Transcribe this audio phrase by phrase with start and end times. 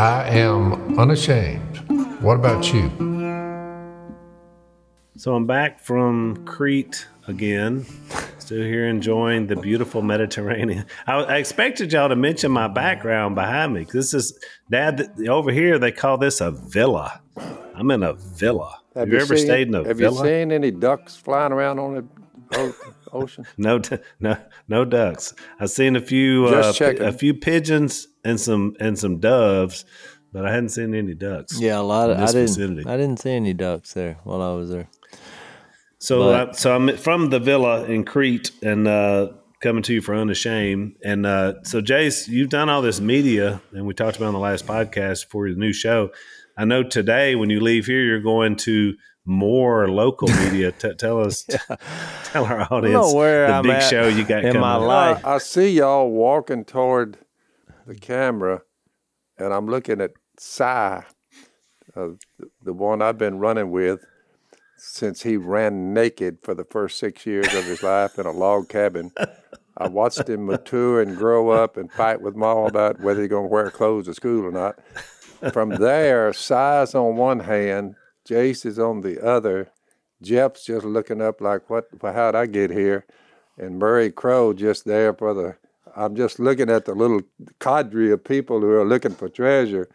[0.00, 1.76] I am unashamed.
[2.22, 2.88] What about you?
[5.18, 7.84] So I'm back from Crete again.
[8.38, 10.86] Still here enjoying the beautiful Mediterranean.
[11.06, 13.84] I, I expected y'all to mention my background behind me.
[13.92, 15.12] This is Dad.
[15.28, 17.20] Over here, they call this a villa.
[17.74, 18.80] I'm in a villa.
[18.94, 20.16] Have, have you, ever seen, stayed in a have villa?
[20.16, 22.08] Have you seen any ducks flying around on
[22.50, 22.74] the
[23.12, 23.46] ocean?
[23.56, 23.80] no,
[24.18, 24.36] no,
[24.68, 25.34] no ducks.
[25.58, 29.84] I've seen a few, uh, a few pigeons and some and some doves,
[30.32, 31.60] but I hadn't seen any ducks.
[31.60, 32.42] Yeah, a lot of I didn't.
[32.42, 32.88] Vicinity.
[32.88, 34.88] I didn't see any ducks there while I was there.
[35.98, 39.28] So, but, uh, so I'm from the villa in Crete and uh,
[39.60, 40.96] coming to you for unashamed.
[41.04, 44.40] And uh, so, Jace, you've done all this media, and we talked about on the
[44.40, 46.10] last podcast for the new show.
[46.56, 48.94] I know today when you leave here, you're going to
[49.30, 50.72] more local media.
[50.72, 51.76] T- tell us, yeah.
[52.24, 54.60] tell our audience where the I'm big show you got in coming.
[54.60, 55.24] my life.
[55.24, 57.16] I, I see y'all walking toward
[57.86, 58.62] the camera,
[59.38, 61.04] and I'm looking at Si, uh,
[61.94, 62.18] the,
[62.62, 64.04] the one I've been running with
[64.76, 68.68] since he ran naked for the first six years of his life in a log
[68.68, 69.12] cabin.
[69.76, 73.44] I watched him mature and grow up and fight with mom about whether he's going
[73.44, 74.78] to wear clothes to school or not.
[75.52, 77.94] From there, Si's on one hand,
[78.28, 79.70] Jace is on the other.
[80.22, 81.88] Jeff's just looking up like, what?
[82.02, 83.06] How'd I get here?
[83.56, 85.56] And Murray Crow just there for the.
[85.96, 87.22] I'm just looking at the little
[87.58, 89.88] cadre of people who are looking for treasure.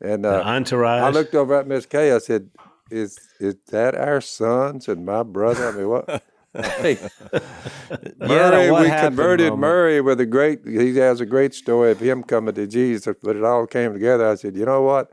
[0.00, 1.02] And uh, entourage.
[1.02, 2.12] I looked over at Miss Kay.
[2.12, 2.50] I said,
[2.90, 5.68] is is that our sons and my brother?
[5.68, 6.22] I mean, what?
[6.54, 6.98] hey,
[8.18, 9.60] Murray, yeah, we converted Mama?
[9.60, 10.60] Murray with a great.
[10.66, 14.28] He has a great story of him coming to Jesus, but it all came together.
[14.28, 15.12] I said, you know what?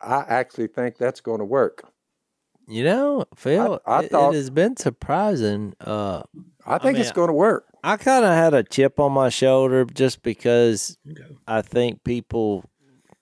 [0.00, 1.82] I actually think that's going to work.
[2.68, 5.74] You know, Phil, I, I it, thought, it has been surprising.
[5.80, 6.22] Uh,
[6.66, 7.66] I think I mean, it's going to work.
[7.84, 10.98] I kind of had a chip on my shoulder just because
[11.46, 12.64] I think people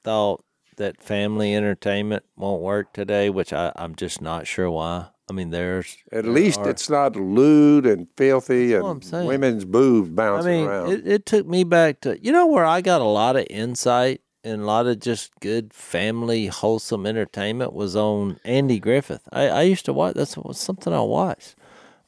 [0.02, 0.42] thought
[0.78, 5.08] that family entertainment won't work today, which I, I'm just not sure why.
[5.28, 10.52] I mean, there's at least are, it's not lewd and filthy and women's boobs bouncing
[10.52, 10.92] I mean, around.
[10.92, 14.20] It, it took me back to you know where I got a lot of insight
[14.44, 19.26] and a lot of just good family wholesome entertainment was on Andy Griffith.
[19.32, 20.14] I, I used to watch.
[20.14, 21.56] That's something I watched.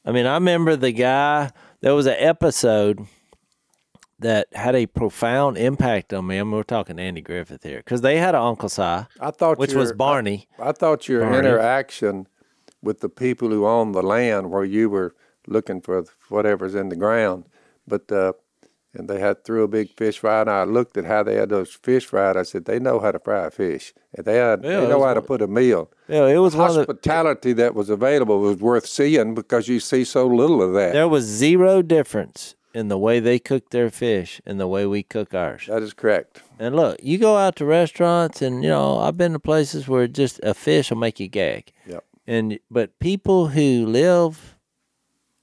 [0.05, 1.51] I mean, I remember the guy.
[1.81, 3.07] There was an episode
[4.19, 6.39] that had a profound impact on me.
[6.39, 8.83] I mean, we're talking Andy Griffith here because they had an Uncle Si.
[8.83, 10.49] I thought which was Barney.
[10.59, 11.39] I, I thought your Barney.
[11.39, 12.27] interaction
[12.83, 15.15] with the people who own the land where you were
[15.47, 17.45] looking for whatever's in the ground,
[17.87, 18.33] but uh,
[18.97, 21.51] and they had threw a big fish fry, and I looked at how they had
[21.51, 22.37] those fish fried.
[22.37, 25.15] I said they know how to fry fish, and they had yeah, they know how
[25.15, 25.91] to put a meal.
[26.09, 30.05] Yeah, it was the hospitality the, that was available was worth seeing because you see
[30.05, 30.93] so little of that.
[30.93, 35.03] There was zero difference in the way they cook their fish and the way we
[35.03, 35.67] cook ours.
[35.67, 36.43] That is correct.
[36.59, 40.07] And look, you go out to restaurants, and you know I've been to places where
[40.07, 41.73] just a fish will make you gag.
[41.87, 42.05] Yep.
[42.27, 44.56] And but people who live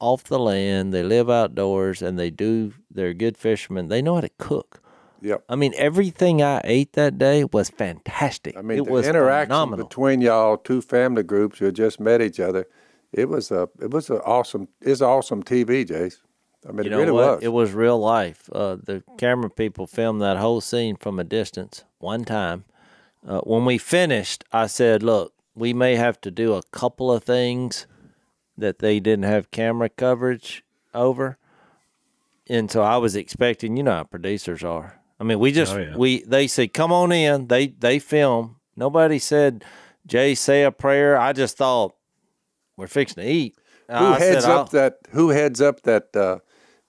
[0.04, 2.74] off the land, they live outdoors, and they do.
[2.92, 3.88] They're good fishermen.
[3.88, 4.82] They know how to cook.
[5.22, 5.46] Yep.
[5.48, 8.58] I mean, everything I ate that day was fantastic.
[8.58, 9.88] I mean, it the was interaction phenomenal.
[9.88, 12.68] between y'all, two family groups who had just met each other,
[13.14, 16.18] it was a, it was an awesome, it's awesome TV, Jace.
[16.68, 17.36] I mean, you it know really what?
[17.36, 17.44] was.
[17.44, 18.50] It was real life.
[18.52, 22.66] Uh, the camera people filmed that whole scene from a distance one time.
[23.26, 27.24] Uh, when we finished, I said, "Look, we may have to do a couple of
[27.24, 27.88] things
[28.58, 31.38] that they didn't have camera coverage over."
[32.48, 35.00] And so I was expecting, you know, how producers are.
[35.20, 35.96] I mean, we just oh, yeah.
[35.96, 38.58] we they say, "Come on in." They they film.
[38.76, 39.64] Nobody said,
[40.06, 41.96] "Jay, say a prayer." I just thought
[42.78, 43.56] we're fixing to eat.
[43.88, 44.98] Who I heads said, up that?
[45.12, 46.16] Who heads up that?
[46.16, 46.40] Uh,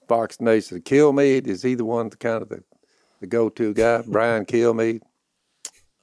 [0.09, 0.81] Fox Nation.
[0.81, 2.63] Kilmeade is he the one, the kind of the,
[3.21, 4.03] the go-to guy?
[4.07, 5.01] Brian Kilmeade.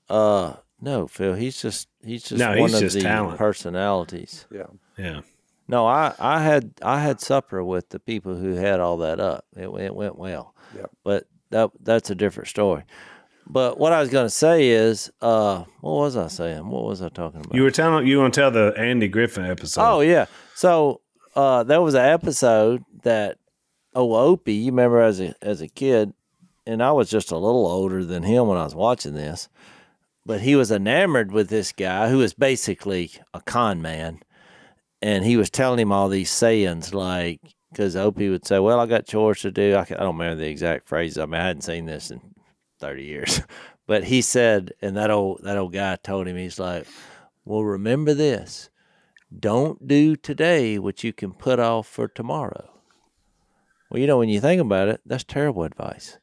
[0.10, 1.36] Uh, no, Phil.
[1.36, 3.38] He's just he's just no, one he's of just the talent.
[3.38, 4.46] personalities.
[4.52, 4.64] Yeah,
[4.98, 5.22] yeah.
[5.72, 9.46] No, I, I had I had supper with the people who had all that up.
[9.56, 10.54] It, it went well.
[10.76, 10.88] Yeah.
[11.06, 12.84] But that that's a different story.
[13.48, 16.68] But what I was going to say is, uh, what was I saying?
[16.68, 17.56] What was I talking about?
[17.56, 19.82] You were telling you want to tell the Andy Griffin episode.
[19.82, 20.26] Oh yeah.
[20.56, 21.00] So
[21.38, 23.38] uh, there was an episode that
[23.96, 26.14] oh Opie, you remember as a as a kid,
[26.68, 29.48] and I was just a little older than him when I was watching this,
[30.26, 34.20] but he was enamored with this guy who was basically a con man,
[35.02, 37.40] and he was telling him all these sayings like
[37.72, 40.42] because Opie would say, "Well, I got chores to do." I, can, I don't remember
[40.42, 41.18] the exact phrase.
[41.18, 42.22] I mean, I hadn't seen this in
[42.80, 43.42] thirty years,
[43.88, 46.88] but he said, and that old that old guy told him, he's like,
[47.46, 48.70] "Well, remember this."
[49.38, 52.70] Don't do today what you can put off for tomorrow.
[53.90, 56.18] Well, you know, when you think about it, that's terrible advice.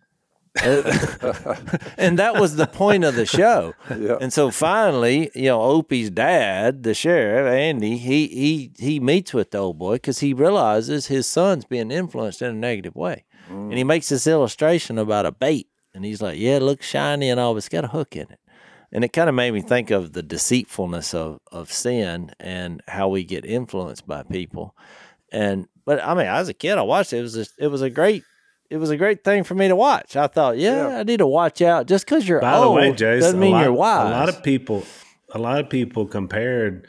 [1.99, 3.75] and that was the point of the show.
[3.99, 4.19] Yeah.
[4.20, 9.50] And so finally, you know, Opie's dad, the sheriff, Andy, he he he meets with
[9.50, 13.72] the old boy because he realizes his son's being influenced in a negative way, and
[13.72, 13.87] he mm.
[13.87, 17.55] makes this illustration about a bait, and he's like, "Yeah, it looks shiny and all,
[17.55, 18.38] but it's got a hook in it."
[18.93, 23.08] And it kind of made me think of the deceitfulness of, of sin and how
[23.08, 24.76] we get influenced by people.
[25.32, 27.19] And but I mean, as a kid, I watched it.
[27.19, 28.22] It was just, it was a great
[28.70, 30.17] it was a great thing for me to watch.
[30.17, 30.99] I thought, yeah, Yeah.
[30.99, 31.87] I need to watch out.
[31.87, 34.06] Just because you're By old the way, Jace, doesn't a mean lot, you're wise.
[34.09, 34.85] A lot of people,
[35.35, 36.87] a lot of people compared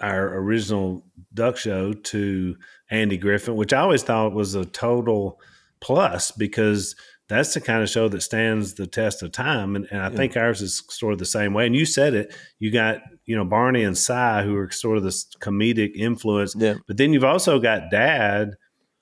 [0.00, 2.56] our original Duck Show to
[2.90, 5.40] Andy Griffin, which I always thought was a total
[5.80, 6.94] plus because
[7.28, 10.36] that's the kind of show that stands the test of time, and, and I think
[10.36, 11.66] ours is sort of the same way.
[11.66, 14.12] And you said it, you got you know Barney and Si
[14.44, 16.74] who are sort of this comedic influence, Yeah.
[16.86, 18.50] but then you've also got Dad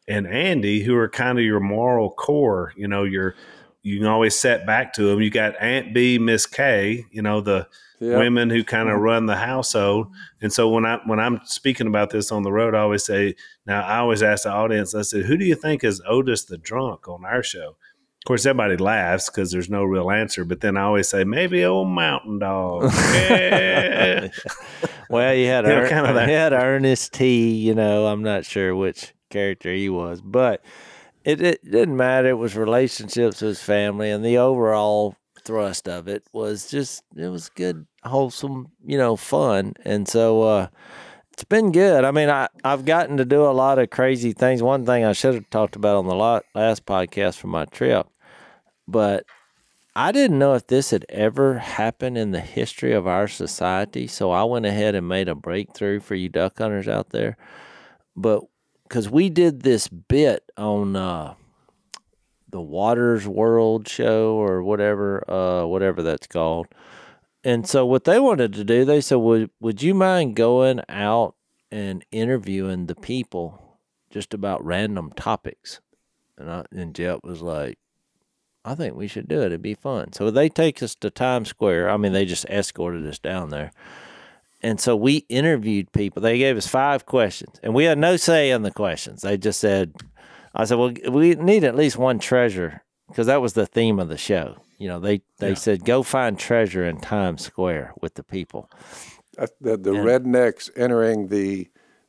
[0.06, 2.72] and Andy who are kind of your moral core.
[2.76, 3.34] You know, your
[3.82, 5.20] you can always set back to them.
[5.20, 7.68] You got Aunt Bee, Miss Kay, you know the
[8.00, 9.04] women who kind of mm-hmm.
[9.04, 10.08] run the household.
[10.40, 13.34] And so when I when I'm speaking about this on the road, I always say,
[13.66, 16.58] now I always ask the audience, I said, who do you think is Otis the
[16.58, 17.76] drunk on our show?
[18.24, 20.44] Of course, everybody laughs because there's no real answer.
[20.44, 22.90] But then I always say, maybe old Mountain Dog.
[23.04, 24.28] Yeah.
[25.10, 27.54] well, you had You know, Ern- kinda that- you had Ernest T.
[27.54, 30.64] You know, I'm not sure which character he was, but
[31.24, 32.28] it, it didn't matter.
[32.28, 37.28] It was relationships, it was family, and the overall thrust of it was just it
[37.28, 39.74] was good, wholesome, you know, fun.
[39.84, 40.68] And so uh,
[41.32, 42.04] it's been good.
[42.04, 44.62] I mean, I I've gotten to do a lot of crazy things.
[44.62, 48.06] One thing I should have talked about on the lot, last podcast for my trip,
[48.86, 49.24] but
[49.96, 54.06] I didn't know if this had ever happened in the history of our society.
[54.06, 57.36] So I went ahead and made a breakthrough for you duck hunters out there.
[58.16, 58.42] But
[58.88, 61.34] because we did this bit on uh,
[62.48, 66.66] the Watters' World show or whatever, uh, whatever that's called.
[67.42, 71.34] And so what they wanted to do, they said, "Would would you mind going out
[71.70, 73.78] and interviewing the people
[74.10, 75.80] just about random topics?"
[76.38, 77.78] And I, and Jep was like,
[78.64, 79.46] I think we should do it.
[79.46, 80.12] It'd be fun.
[80.12, 81.90] So they take us to Times Square.
[81.90, 83.72] I mean, they just escorted us down there.
[84.64, 86.22] And so we interviewed people.
[86.22, 89.20] They gave us five questions, and we had no say in the questions.
[89.20, 89.92] They just said,
[90.54, 94.08] I said, well, we need at least one treasure because that was the theme of
[94.08, 94.56] the show.
[94.78, 98.70] You know, they, they said, go find treasure in Times Square with the people.
[99.36, 100.00] That's the the Yeah.
[100.00, 101.68] rednecks entering the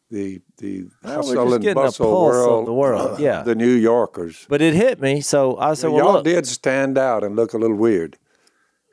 [0.09, 3.43] the the hustle and bustle pulse of world, the world, uh, yeah.
[3.43, 4.45] the New Yorkers.
[4.47, 5.19] But it hit me.
[5.21, 8.17] So I said, well, Y'all look, did stand out and look a little weird.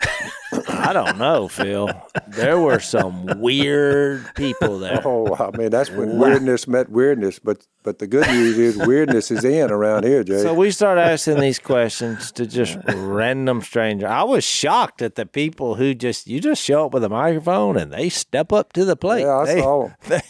[0.69, 1.91] I don't know, Phil.
[2.29, 5.01] There were some weird people there.
[5.13, 7.39] Oh, I mean that's when weirdness met weirdness.
[7.39, 10.43] But but the good news is weirdness is in around here, Jay.
[10.43, 14.07] So we started asking these questions to just random stranger.
[14.07, 17.77] I was shocked at the people who just you just show up with a microphone
[17.77, 19.23] and they step up to the plate.
[19.23, 19.95] yeah, I they, saw 'em.
[20.09, 20.21] they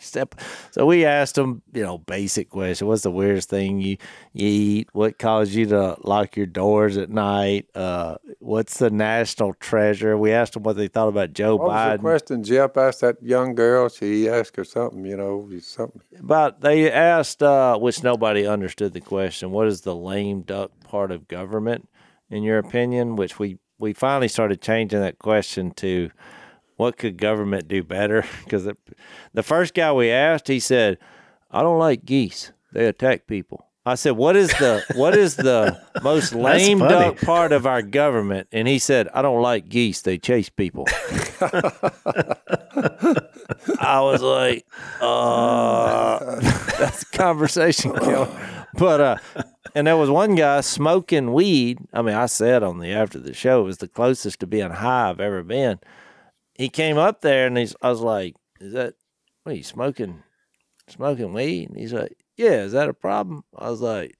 [0.00, 0.36] step.
[0.70, 2.86] So we asked them, you know, basic question.
[2.86, 3.96] What's the weirdest thing you,
[4.32, 4.88] you eat?
[4.92, 7.66] What caused you to lock your doors at night?
[7.74, 10.16] Uh, what's the national treasure?
[10.16, 13.22] We asked them what they thought about Joe What was the question Jeff asked that
[13.22, 13.88] young girl?
[13.88, 16.00] She asked her something, you know, something.
[16.20, 19.50] But they asked, uh, which nobody understood the question.
[19.50, 21.88] What is the lame duck part of government,
[22.30, 23.16] in your opinion?
[23.16, 26.10] Which we we finally started changing that question to,
[26.76, 28.24] what could government do better?
[28.44, 28.76] Because the,
[29.34, 30.98] the first guy we asked, he said,
[31.50, 32.52] I don't like geese.
[32.72, 33.65] They attack people.
[33.86, 38.48] I said, "What is the what is the most lame duck part of our government?"
[38.50, 40.02] And he said, "I don't like geese.
[40.02, 40.86] They chase people."
[43.78, 44.66] I was like,
[45.00, 46.40] uh,
[46.78, 48.28] that's conversation killer.
[48.74, 49.16] But, uh,
[49.74, 51.78] and there was one guy smoking weed.
[51.92, 54.70] I mean, I said on the after the show, it was the closest to being
[54.70, 55.78] high I've ever been.
[56.54, 58.94] He came up there and he's, I was like, is that,
[59.42, 60.22] what are you smoking,
[60.88, 61.68] smoking weed?
[61.68, 63.44] And he's like, yeah, is that a problem?
[63.56, 64.16] I was like,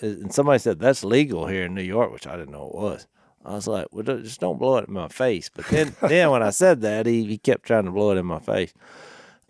[0.00, 3.06] and somebody said that's legal here in New York, which I didn't know it was.
[3.44, 5.48] I was like, well, just don't blow it in my face.
[5.54, 8.26] But then, then when I said that, he, he kept trying to blow it in
[8.26, 8.74] my face.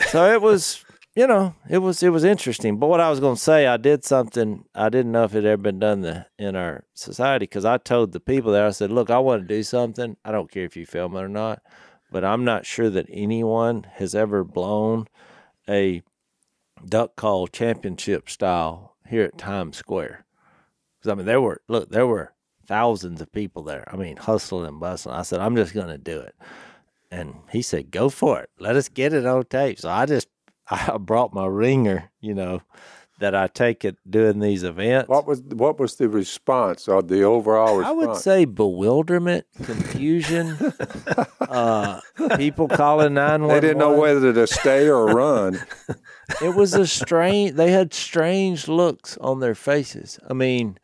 [0.08, 0.84] So it was,
[1.16, 2.78] you know, it was it was interesting.
[2.78, 5.44] But what I was going to say, I did something I didn't know if it
[5.44, 8.70] had ever been done the, in our society because I told the people there, I
[8.70, 10.16] said, look, I want to do something.
[10.24, 11.62] I don't care if you film it or not,
[12.12, 15.06] but I'm not sure that anyone has ever blown
[15.68, 16.02] a
[16.84, 20.24] duck call championship style here at Times Square.
[20.98, 22.32] Because I mean, there were look, there were
[22.66, 23.88] thousands of people there.
[23.92, 25.16] I mean, hustling and bustling.
[25.16, 26.34] I said, I'm just going to do it,
[27.10, 28.50] and he said, "Go for it.
[28.58, 30.28] Let us get it on tape." So I just
[30.70, 32.62] I brought my ringer, you know,
[33.18, 35.08] that I take at doing these events.
[35.08, 37.86] What was what was the response or the overall response?
[37.86, 40.56] I would say bewilderment, confusion,
[41.40, 42.00] uh,
[42.36, 43.56] people calling nine one one.
[43.56, 45.60] they didn't know whether to stay or run.
[46.42, 47.54] It was a strange.
[47.54, 50.18] They had strange looks on their faces.
[50.28, 50.76] I mean,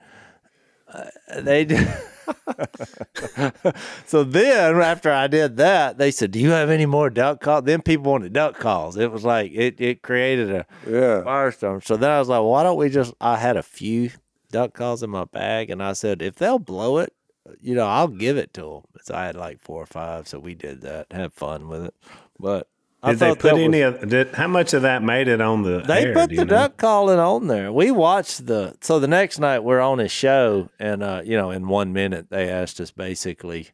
[0.86, 1.06] uh,
[1.40, 1.66] they.
[4.06, 7.64] so then, after I did that, they said, "Do you have any more duck calls?"
[7.64, 8.96] Then people wanted duck calls.
[8.96, 9.80] It was like it.
[9.80, 11.22] It created a Yeah.
[11.24, 11.84] firestorm.
[11.84, 14.10] So then I was like, "Why don't we just?" I had a few
[14.50, 17.12] duck calls in my bag, and I said, "If they'll blow it,
[17.60, 20.28] you know, I'll give it to them." So I had like four or five.
[20.28, 21.06] So we did that.
[21.12, 21.94] Had fun with it,
[22.38, 22.68] but.
[23.04, 25.40] I Did they put that was- any of did how much of that made it
[25.40, 26.44] on the they air, put the know?
[26.44, 27.72] duck calling on there.
[27.72, 31.50] We watched the so the next night we're on his show, and uh, you know,
[31.50, 33.68] in one minute they asked us basically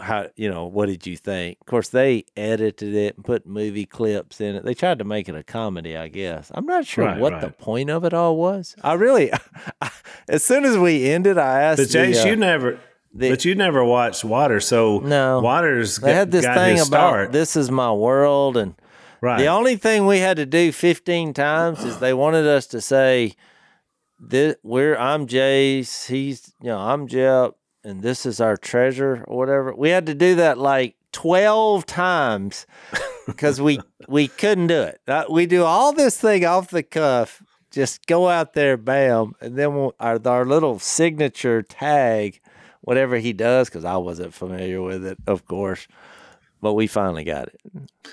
[0.00, 1.58] how you know what did you think?
[1.60, 4.64] Of course, they edited it and put movie clips in it.
[4.64, 6.50] They tried to make it a comedy, I guess.
[6.54, 8.74] I'm not sure Right, what the point of it all was.
[8.82, 9.32] I really,
[10.28, 11.78] as soon as we ended, I asked.
[11.78, 12.80] But the, uh, you never
[13.14, 15.40] the- but you never watched Water, so No.
[15.40, 17.32] Water's they had this thing about start.
[17.32, 18.74] this is my world and
[19.20, 19.38] right.
[19.38, 23.32] The only thing we had to do 15 times is they wanted us to say,
[24.18, 27.52] this, "We're I'm Jace, he's you know I'm Jep,
[27.84, 32.66] and this is our treasure or whatever." We had to do that like 12 times
[33.26, 35.00] because we we couldn't do it.
[35.30, 39.74] We do all this thing off the cuff, just go out there, bam, and then
[39.74, 42.40] we'll, our our little signature tag,
[42.84, 45.88] whatever he does, because I wasn't familiar with it, of course.
[46.60, 47.60] But we finally got it.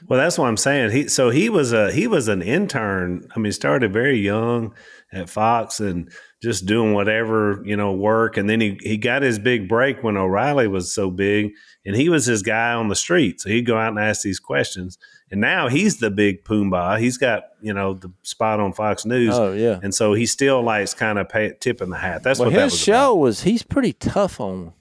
[0.08, 0.92] Well, that's what I'm saying.
[0.92, 3.26] He so he was a he was an intern.
[3.34, 4.74] I mean, started very young
[5.14, 6.12] at Fox and
[6.42, 10.18] just doing whatever you know work, and then he he got his big break when
[10.18, 11.52] O'Reilly was so big,
[11.86, 13.40] and he was his guy on the street.
[13.40, 14.98] So he'd go out and ask these questions,
[15.32, 17.00] and now he's the big Pumbaa.
[17.00, 19.80] He's got you know the spot on Fox News, Oh yeah.
[19.82, 22.24] and so he still likes kind of pay, tipping the hat.
[22.24, 23.16] That's well, what that his was show about.
[23.20, 24.74] was he's pretty tough on,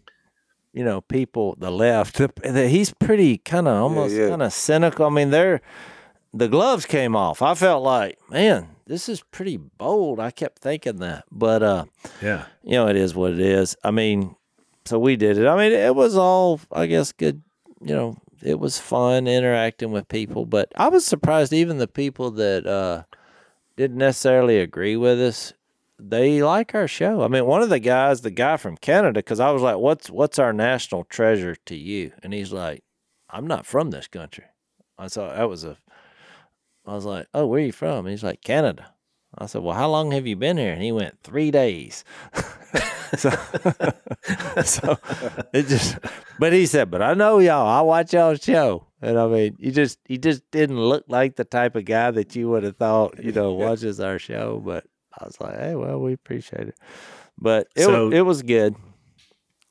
[0.72, 2.16] you know, people the left.
[2.16, 4.28] The- the- He's pretty kind of almost yeah.
[4.28, 5.06] kind of cynical.
[5.06, 5.60] I mean, they're
[6.32, 7.42] the gloves came off.
[7.42, 10.20] I felt like, man, this is pretty bold.
[10.20, 11.84] I kept thinking that, but uh,
[12.22, 12.44] Yeah.
[12.62, 13.76] you know, it is what it is.
[13.82, 14.36] I mean,
[14.84, 15.46] so we did it.
[15.46, 17.42] I mean, it was all, I guess, good.
[17.82, 22.30] You know, it was fun interacting with people, but I was surprised even the people
[22.32, 23.04] that uh,
[23.76, 25.52] didn't necessarily agree with us.
[25.98, 27.22] They like our show.
[27.22, 30.08] I mean, one of the guys, the guy from Canada, because I was like, "What's
[30.08, 32.82] what's our national treasure to you?" And he's like,
[33.28, 34.44] "I'm not from this country."
[34.98, 35.76] I saw that was a.
[36.86, 38.94] I was like, "Oh, where are you from?" And he's like, "Canada."
[39.38, 42.04] I said, "Well, how long have you been here?" And he went, three days."
[43.16, 43.30] so,
[44.64, 44.96] so
[45.52, 45.98] it just,
[46.38, 47.66] but he said, "But I know y'all.
[47.66, 51.44] I watch y'all's show." And I mean, he just he just didn't look like the
[51.44, 54.60] type of guy that you would have thought, you know, watches our show.
[54.64, 54.84] But
[55.18, 56.74] I was like, "Hey, well, we appreciate it."
[57.38, 58.74] But it So- it was good.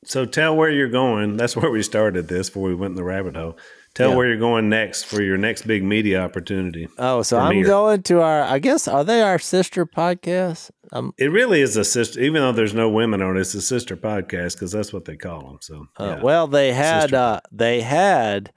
[0.06, 1.36] So tell where you're going.
[1.36, 3.58] That's where we started this before we went in the rabbit hole.
[4.00, 4.16] Tell Yeah.
[4.16, 6.88] where you're going next for your next big media opportunity.
[6.98, 8.44] Oh, so I'm going to our.
[8.44, 10.72] I guess are they our sister podcast?
[10.94, 13.42] Um, It really is a sister, even though there's no women on it.
[13.42, 15.58] It's a sister podcast because that's what they call them.
[15.60, 16.22] So, Uh, yeah.
[16.24, 18.54] Well, they had uh, they had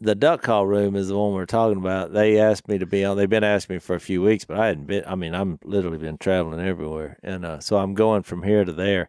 [0.00, 2.12] the duck call room is the one we're talking about.
[2.12, 3.16] They asked me to be on.
[3.16, 5.02] They've been asking me for a few weeks, but I hadn't been.
[5.08, 8.72] I mean, I'm literally been traveling everywhere, and uh, so I'm going from here to
[8.72, 9.08] there.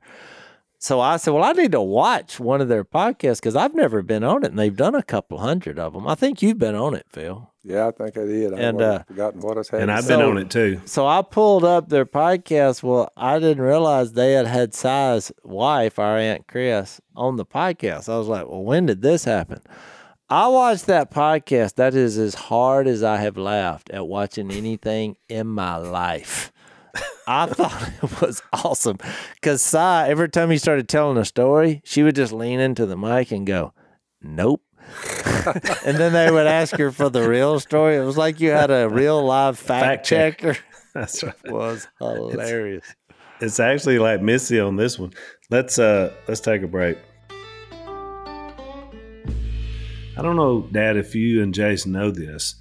[0.84, 4.02] So I said, well, I need to watch one of their podcasts because I've never
[4.02, 6.08] been on it, and they've done a couple hundred of them.
[6.08, 7.52] I think you've been on it, Phil.
[7.64, 8.52] Yeah, I think I did.
[8.52, 9.82] I And, and, uh, forgotten what I had.
[9.84, 10.16] And I've say.
[10.16, 10.82] been So- on it too.
[10.86, 12.82] So I pulled up their podcast.
[12.82, 18.10] Well, I didn't realize they had had Si's wife, our Aunt Chris, on the podcast.
[18.12, 19.62] I was like, well, when did this happen?
[20.32, 21.76] I watched that podcast.
[21.76, 26.52] That is as hard as I have laughed at watching anything in my life.
[27.28, 28.98] I thought it was awesome
[29.36, 32.98] because Si, every time he started telling a story, she would just lean into the
[32.98, 33.74] mic and go,
[34.22, 34.62] nope.
[35.86, 37.96] and then they would ask her for the real story.
[37.96, 40.38] It was like you had a real live fact, Fact check.
[40.40, 40.60] checker
[40.94, 41.34] That's right.
[41.46, 42.86] was hilarious.
[43.40, 45.14] It's actually like Missy on this one.
[45.50, 46.98] Let's uh let's take a break.
[50.18, 52.56] I don't know, Dad, if you and Jason know this,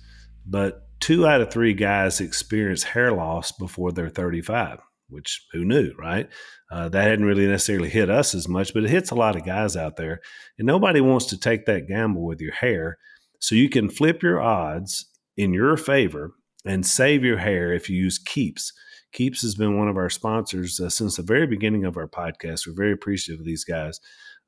[0.47, 4.78] but two out of three guys experience hair loss before they're 35,
[5.09, 6.28] which who knew, right?
[6.71, 9.45] Uh, that hadn't really necessarily hit us as much, but it hits a lot of
[9.45, 10.21] guys out there.
[10.59, 12.99] And nobody wants to take that gamble with your hair.
[13.40, 17.97] So you can flip your odds in your favor and save your hair if you
[17.97, 18.73] use Keeps.
[19.12, 22.66] Keeps has been one of our sponsors uh, since the very beginning of our podcast.
[22.66, 23.99] We're very appreciative of these guys.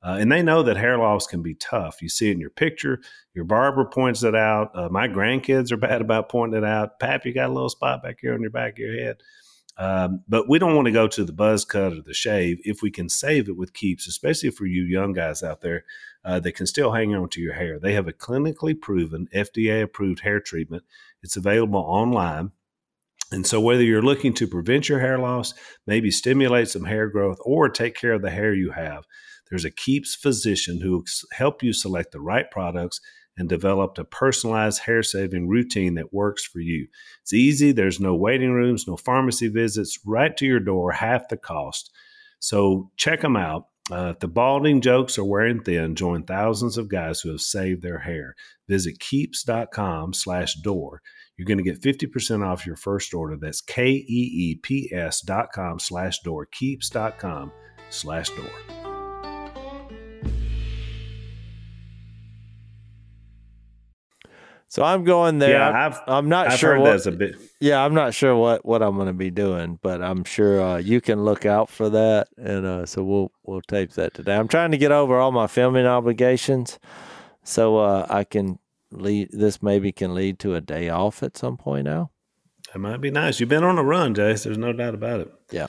[0.03, 2.01] Uh, and they know that hair loss can be tough.
[2.01, 3.01] You see it in your picture.
[3.33, 4.71] Your barber points it out.
[4.75, 6.99] Uh, my grandkids are bad about pointing it out.
[6.99, 9.17] Pap, you got a little spot back here on your back of your head.
[9.77, 12.81] Um, but we don't want to go to the buzz cut or the shave if
[12.83, 15.85] we can save it with keeps, especially for you young guys out there
[16.23, 17.79] uh, that can still hang on to your hair.
[17.79, 20.83] They have a clinically proven, FDA approved hair treatment.
[21.23, 22.51] It's available online.
[23.31, 25.55] And so, whether you're looking to prevent your hair loss,
[25.87, 29.05] maybe stimulate some hair growth, or take care of the hair you have,
[29.49, 32.99] there's a Keeps physician who help you select the right products
[33.37, 36.87] and developed a personalized hair saving routine that works for you.
[37.21, 41.37] It's easy, there's no waiting rooms, no pharmacy visits, right to your door, half the
[41.37, 41.91] cost.
[42.39, 43.67] So check them out.
[43.91, 47.81] Uh, if the balding jokes are wearing thin, join thousands of guys who have saved
[47.81, 48.35] their hair.
[48.69, 51.01] Visit keeps.com slash door.
[51.37, 53.35] You're going to get 50% off your first order.
[53.35, 56.45] That's K-E-E-P-S dot com slash door.
[56.45, 57.51] Keeps.com
[57.89, 58.82] slash door.
[64.73, 65.51] So I'm going there.
[65.51, 67.05] Yeah, I'm, I've- I'm not I've sure what.
[67.05, 67.35] a bit.
[67.59, 70.77] Yeah, I'm not sure what what I'm going to be doing, but I'm sure uh,
[70.77, 74.35] you can look out for that, and uh, so we'll we'll tape that today.
[74.35, 76.79] I'm trying to get over all my filming obligations,
[77.43, 78.57] so uh, I can
[78.89, 79.29] lead.
[79.31, 82.09] This maybe can lead to a day off at some point now.
[82.73, 83.39] That might be nice.
[83.39, 84.43] You've been on a run, Jace.
[84.43, 85.31] There's no doubt about it.
[85.51, 85.67] Yeah.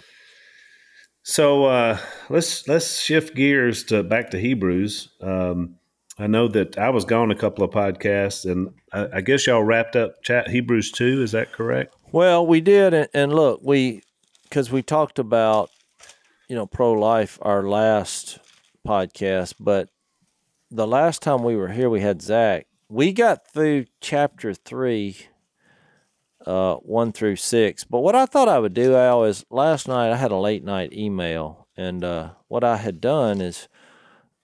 [1.24, 1.98] So uh,
[2.30, 5.10] let's let's shift gears to back to Hebrews.
[5.20, 5.76] Um,
[6.18, 9.64] I know that I was gone a couple of podcasts, and I, I guess y'all
[9.64, 11.22] wrapped up chat Hebrews two.
[11.22, 11.94] Is that correct?
[12.12, 14.02] Well, we did, and, and look, we
[14.44, 15.70] because we talked about
[16.48, 18.38] you know pro life our last
[18.86, 19.88] podcast, but
[20.70, 22.66] the last time we were here, we had Zach.
[22.88, 25.16] We got through chapter three,
[26.46, 27.82] uh, one through six.
[27.82, 30.62] But what I thought I would do, Al, is last night I had a late
[30.62, 33.68] night email, and uh, what I had done is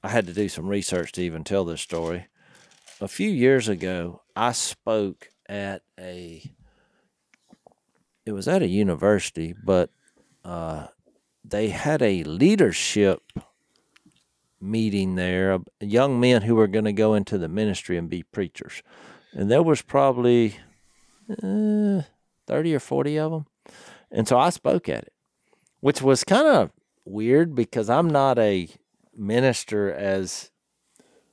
[0.03, 2.27] I had to do some research to even tell this story.
[3.01, 6.43] A few years ago, I spoke at a
[8.27, 9.91] it was at a university, but
[10.45, 10.87] uh,
[11.45, 13.23] they had a leadership
[14.61, 18.23] meeting there, of young men who were going to go into the ministry and be
[18.23, 18.83] preachers,
[19.33, 20.57] and there was probably
[21.43, 22.03] uh,
[22.47, 23.47] thirty or forty of them,
[24.11, 25.13] and so I spoke at it,
[25.81, 26.71] which was kind of
[27.05, 28.69] weird because I'm not a
[29.17, 30.51] minister as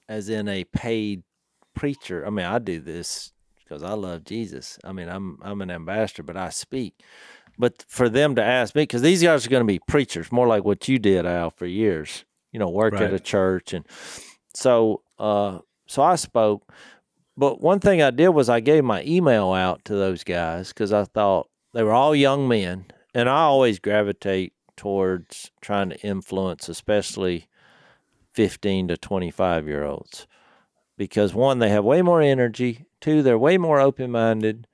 [0.10, 1.24] as in a paid
[1.76, 2.26] preacher.
[2.26, 4.80] I mean, I do this because I love Jesus.
[4.84, 7.04] I mean, I'm I'm an ambassador, but I speak.
[7.58, 10.48] But for them to ask me, because these guys are going to be preachers, more
[10.48, 12.24] like what you did, Al, for years.
[12.52, 13.86] You know, work at a church, and
[14.54, 16.64] so uh, so I spoke.
[17.36, 20.92] But one thing I did was I gave my email out to those guys because
[20.92, 26.70] I thought they were all young men, and I always gravitate towards trying to influence,
[26.70, 27.48] especially
[28.38, 30.28] fifteen to twenty-five year olds
[30.96, 32.86] because one, they have way more energy.
[33.02, 34.68] Two, they're way more open minded.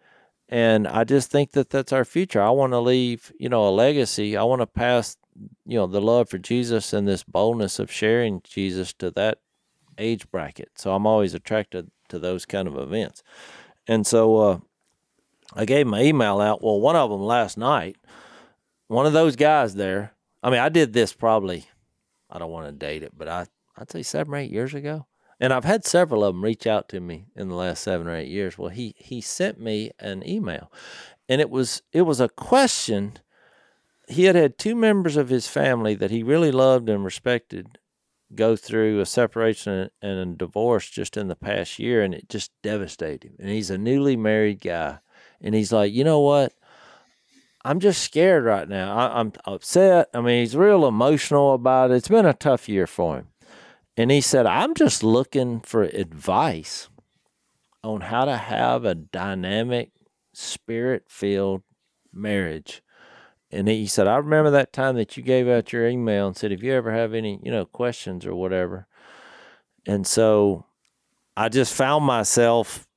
[0.50, 2.42] And I just think that that's our future.
[2.42, 4.36] I want to leave, you know, a legacy.
[4.36, 5.16] I want to pass,
[5.66, 9.40] you know, the love for Jesus and this boldness of sharing Jesus to that
[9.98, 10.72] age bracket.
[10.76, 13.24] So I'm always attracted to those kind of events.
[13.88, 14.60] And so uh,
[15.54, 16.62] I gave my email out.
[16.62, 17.96] Well, one of them last night,
[18.88, 20.12] one of those guys there,
[20.44, 21.66] I mean, I did this probably,
[22.34, 23.46] I don't want to date it, but I,
[23.78, 25.06] I'd say seven or eight years ago
[25.44, 28.16] and I've had several of them reach out to me in the last seven or
[28.16, 28.58] eight years.
[28.58, 30.72] Well, he he sent me an email,
[31.28, 33.20] and it was it was a question.
[34.08, 37.78] He had had two members of his family that he really loved and respected
[38.36, 42.52] go through a separation and a divorce just in the past year, and it just
[42.62, 43.36] devastated him.
[43.40, 45.00] And he's a newly married guy,
[45.42, 46.54] and he's like, you know what?
[47.66, 48.96] I'm just scared right now.
[48.96, 50.10] I, I'm upset.
[50.14, 51.96] I mean, he's real emotional about it.
[51.96, 53.28] It's been a tough year for him.
[53.96, 56.90] And he said, I'm just looking for advice
[57.84, 59.92] on how to have a dynamic,
[60.34, 61.62] spirit filled
[62.12, 62.82] marriage.
[63.52, 66.52] And he said, I remember that time that you gave out your email and said,
[66.52, 68.88] if you ever have any, you know, questions or whatever.
[69.86, 70.66] And so
[71.38, 72.88] I just found myself,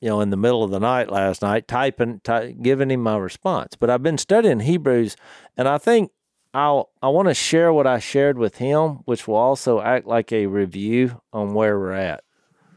[0.00, 3.16] you know, in the middle of the night last night, typing, ty- giving him my
[3.16, 3.76] response.
[3.76, 5.16] But I've been studying Hebrews,
[5.56, 6.10] and I think
[6.52, 10.32] I'll I want to share what I shared with him, which will also act like
[10.32, 12.24] a review on where we're at,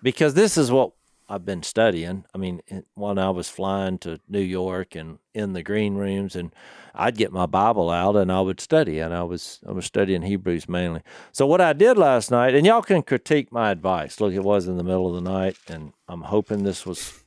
[0.04, 0.92] because this is what
[1.32, 2.26] I've been studying.
[2.34, 2.62] I mean,
[2.96, 6.52] when I was flying to New York and in the green rooms, and
[6.96, 10.24] I'd get my Bible out and I would study, and I was I was studying
[10.24, 11.02] Hebrews mainly.
[11.32, 14.20] So what I did last night, and y'all can critique my advice.
[14.20, 17.24] Look, it was in the middle of the night, and I'm hoping this was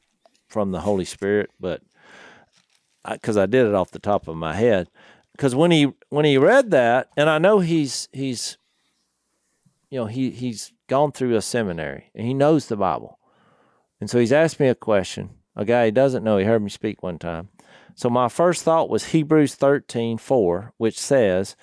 [0.49, 1.81] from the Holy Spirit, but
[3.11, 4.89] because I did it off the top of my head
[5.33, 8.59] because when he when he read that, and I know he's he's
[9.91, 13.19] you know, he he's gone through a seminary and he knows the Bible.
[14.03, 15.31] And so he's asked me a question.
[15.55, 17.51] A guy he doesn't know, he heard me speak one time.
[17.95, 21.55] So my first thought was Hebrews 13, 4, which says,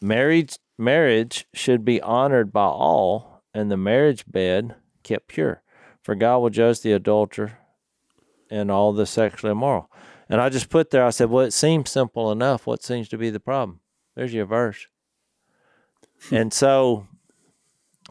[0.00, 5.62] marriage, marriage should be honored by all, and the marriage bed kept pure.
[6.00, 7.58] For God will judge the adulterer
[8.50, 9.90] and all the sexually immoral.
[10.30, 12.66] And I just put there, I said, well, it seems simple enough.
[12.66, 13.80] What seems to be the problem?
[14.16, 14.86] There's your verse.
[16.30, 17.06] and so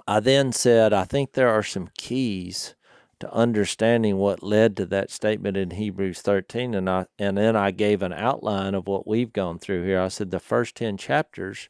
[0.07, 2.75] I then said, I think there are some keys
[3.21, 7.71] to understanding what led to that statement in Hebrews 13 and I and then I
[7.71, 9.99] gave an outline of what we've gone through here.
[9.99, 11.69] I said the first 10 chapters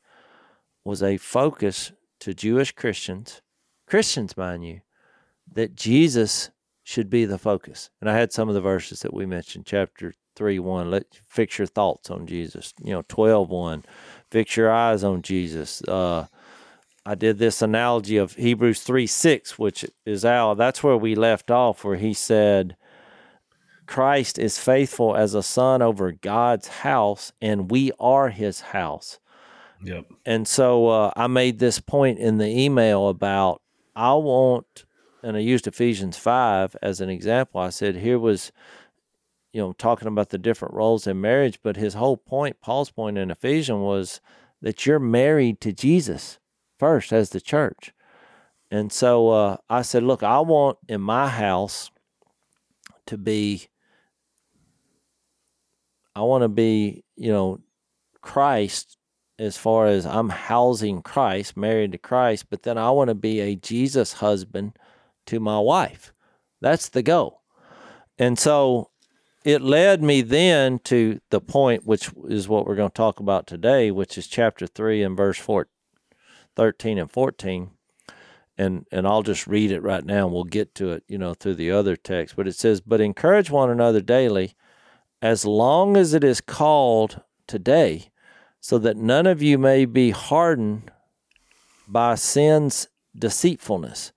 [0.84, 3.42] was a focus to Jewish Christians,
[3.88, 4.82] Christians mind you,
[5.52, 6.52] that Jesus
[6.84, 7.90] should be the focus.
[8.00, 11.58] And I had some of the verses that we mentioned, chapter 3 1, let fix
[11.58, 12.74] your thoughts on Jesus.
[12.84, 13.84] You know, 12 1,
[14.30, 15.82] fix your eyes on Jesus.
[15.84, 16.28] Uh,
[17.06, 20.54] I did this analogy of Hebrews 3 6, which is Al.
[20.56, 22.78] That's where we left off, where he said,
[23.88, 29.20] Christ is faithful as a son over God's house, and we are his house.
[29.84, 30.06] Yep.
[30.26, 33.62] And so uh, I made this point in the email about
[33.96, 34.86] I want,
[35.24, 37.60] and I used Ephesians 5 as an example.
[37.60, 38.52] I said, here was,
[39.52, 43.18] you know, talking about the different roles in marriage, but his whole point, Paul's point
[43.18, 44.22] in Ephesians was
[44.62, 46.38] that you're married to Jesus
[46.82, 47.94] first as the church.
[48.72, 51.92] And so uh, I said, look, I want in my house
[53.06, 53.68] to be,
[56.16, 57.60] I want to be, you know,
[58.22, 58.98] Christ
[59.38, 63.40] as far as I'm housing Christ, married to Christ, but then I want to be
[63.42, 64.76] a Jesus husband
[65.28, 66.14] to my wife.
[66.62, 67.44] That's the goal.
[68.18, 68.90] And so
[69.46, 73.46] it led me then to the point, which is what we're going to talk about
[73.46, 75.68] today, which is chapter 3 and verse 4,
[76.56, 77.72] 13 and 14
[78.58, 81.34] and and I'll just read it right now and we'll get to it, you know,
[81.34, 82.36] through the other text.
[82.36, 84.54] But it says, "But encourage one another daily
[85.22, 88.12] as long as it is called today,
[88.60, 90.92] so that none of you may be hardened
[91.88, 92.88] by sin's
[93.18, 94.12] deceitfulness."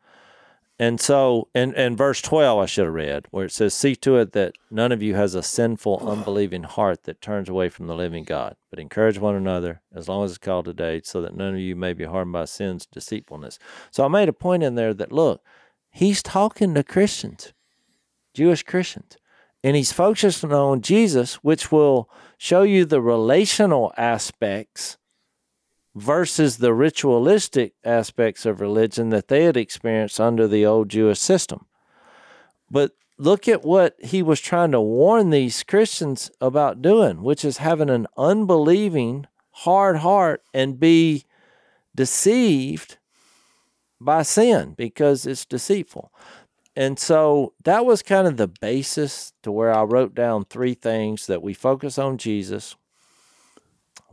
[0.76, 4.16] And so, in, in verse 12, I should have read, where it says, See to
[4.16, 7.94] it that none of you has a sinful, unbelieving heart that turns away from the
[7.94, 11.54] living God, but encourage one another as long as it's called today, so that none
[11.54, 13.60] of you may be harmed by sin's deceitfulness.
[13.92, 15.42] So I made a point in there that, look,
[15.92, 17.52] he's talking to Christians,
[18.34, 19.16] Jewish Christians,
[19.62, 24.98] and he's focusing on Jesus, which will show you the relational aspects
[25.94, 31.66] versus the ritualistic aspects of religion that they had experienced under the old Jewish system.
[32.70, 37.59] But look at what he was trying to warn these Christians about doing, which is
[37.59, 41.24] having an unbelieving, hard heart and be
[41.94, 42.98] deceived
[44.00, 46.12] by sin because it's deceitful.
[46.76, 51.28] And so that was kind of the basis to where I wrote down three things
[51.28, 52.74] that we focus on Jesus.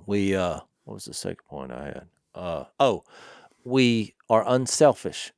[0.06, 2.08] We uh what was the second point I had?
[2.34, 3.04] Uh, oh,
[3.64, 5.32] we are unselfish.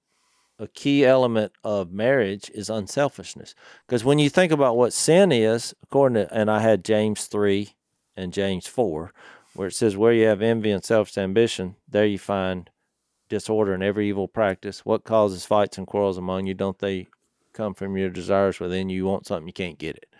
[0.59, 3.55] A key element of marriage is unselfishness.
[3.85, 7.73] Because when you think about what sin is, according to, and I had James 3
[8.15, 9.11] and James 4,
[9.55, 12.69] where it says, Where you have envy and selfish ambition, there you find
[13.29, 14.85] disorder and every evil practice.
[14.85, 16.53] What causes fights and quarrels among you?
[16.53, 17.07] Don't they
[17.51, 18.97] come from your desires within you?
[18.97, 20.12] You want something, you can't get it.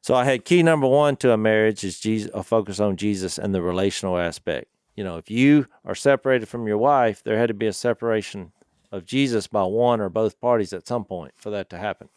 [0.00, 3.38] So I had key number one to a marriage is Jesus, a focus on Jesus
[3.38, 4.68] and the relational aspect.
[4.96, 8.52] You know, if you are separated from your wife, there had to be a separation
[8.90, 12.08] of Jesus by one or both parties at some point for that to happen.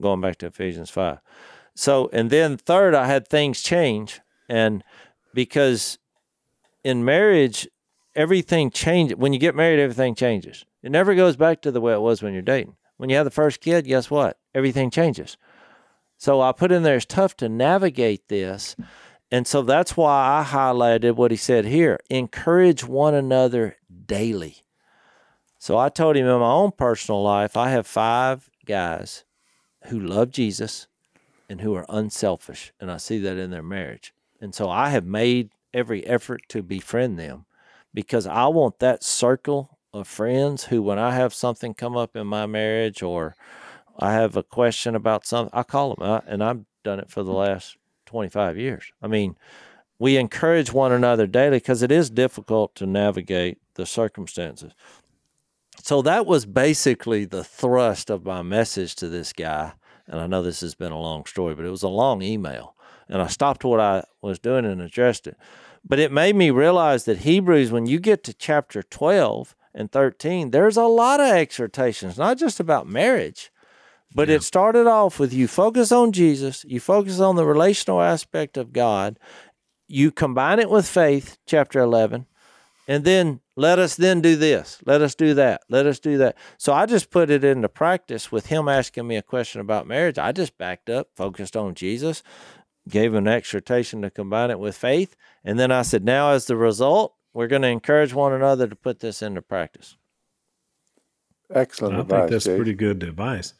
[0.00, 1.18] Going back to Ephesians 5.
[1.74, 4.20] So, and then third, I had things change.
[4.48, 4.84] And
[5.34, 5.98] because
[6.84, 7.68] in marriage,
[8.14, 9.16] everything changes.
[9.16, 10.64] When you get married, everything changes.
[10.82, 12.76] It never goes back to the way it was when you're dating.
[12.96, 14.38] When you have the first kid, guess what?
[14.54, 15.36] Everything changes.
[16.22, 18.76] So I put in there, it's tough to navigate this.
[19.32, 24.58] And so that's why I highlighted what he said here encourage one another daily.
[25.58, 29.24] So I told him in my own personal life, I have five guys
[29.86, 30.86] who love Jesus
[31.48, 32.72] and who are unselfish.
[32.78, 34.14] And I see that in their marriage.
[34.40, 37.46] And so I have made every effort to befriend them
[37.92, 42.28] because I want that circle of friends who, when I have something come up in
[42.28, 43.34] my marriage or
[43.98, 47.22] I have a question about something, I call them, out, and I've done it for
[47.22, 47.76] the last
[48.06, 48.92] 25 years.
[49.02, 49.36] I mean,
[49.98, 54.72] we encourage one another daily because it is difficult to navigate the circumstances.
[55.82, 59.72] So that was basically the thrust of my message to this guy.
[60.06, 62.74] And I know this has been a long story, but it was a long email.
[63.08, 65.36] And I stopped what I was doing and addressed it.
[65.84, 70.50] But it made me realize that Hebrews, when you get to chapter 12, and 13,
[70.50, 73.50] there's a lot of exhortations, not just about marriage,
[74.14, 78.56] but it started off with you focus on Jesus, you focus on the relational aspect
[78.56, 79.18] of God,
[79.88, 82.26] you combine it with faith, chapter 11,
[82.88, 86.36] and then let us then do this, let us do that, let us do that.
[86.56, 90.18] So I just put it into practice with him asking me a question about marriage.
[90.18, 92.22] I just backed up, focused on Jesus,
[92.88, 95.16] gave an exhortation to combine it with faith.
[95.44, 98.76] And then I said, now as the result, we're going to encourage one another to
[98.76, 99.96] put this into practice.
[101.54, 102.18] Excellent I advice.
[102.20, 102.56] think that's Jay.
[102.56, 103.54] pretty good advice.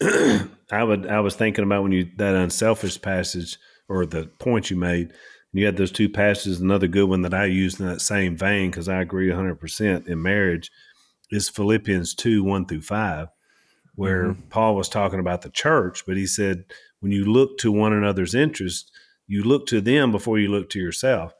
[0.70, 3.58] I would I was thinking about when you that unselfish passage
[3.88, 5.12] or the point you made.
[5.52, 6.60] You had those two passages.
[6.60, 10.06] Another good one that I used in that same vein because I agree 100 percent
[10.06, 10.70] in marriage
[11.30, 13.28] is Philippians two one through five,
[13.94, 14.48] where mm-hmm.
[14.50, 16.64] Paul was talking about the church, but he said
[17.00, 18.90] when you look to one another's interest,
[19.26, 21.32] you look to them before you look to yourself.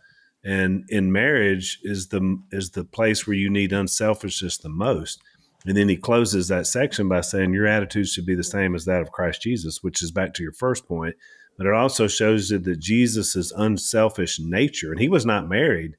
[0.44, 5.20] And in marriage is the is the place where you need unselfishness the most.
[5.66, 8.84] And then he closes that section by saying your attitude should be the same as
[8.84, 11.16] that of Christ Jesus, which is back to your first point.
[11.56, 15.96] But it also shows you that Jesus' unselfish nature, and he was not married,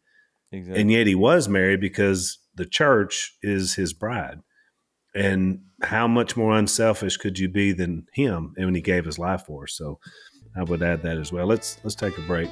[0.51, 0.81] Exactly.
[0.81, 4.39] and yet he was married because the church is his bride.
[5.13, 9.19] And how much more unselfish could you be than him and when he gave his
[9.19, 9.73] life for us?
[9.73, 9.99] So
[10.55, 11.45] I would add that as well.
[11.47, 12.49] Let's let's take a break.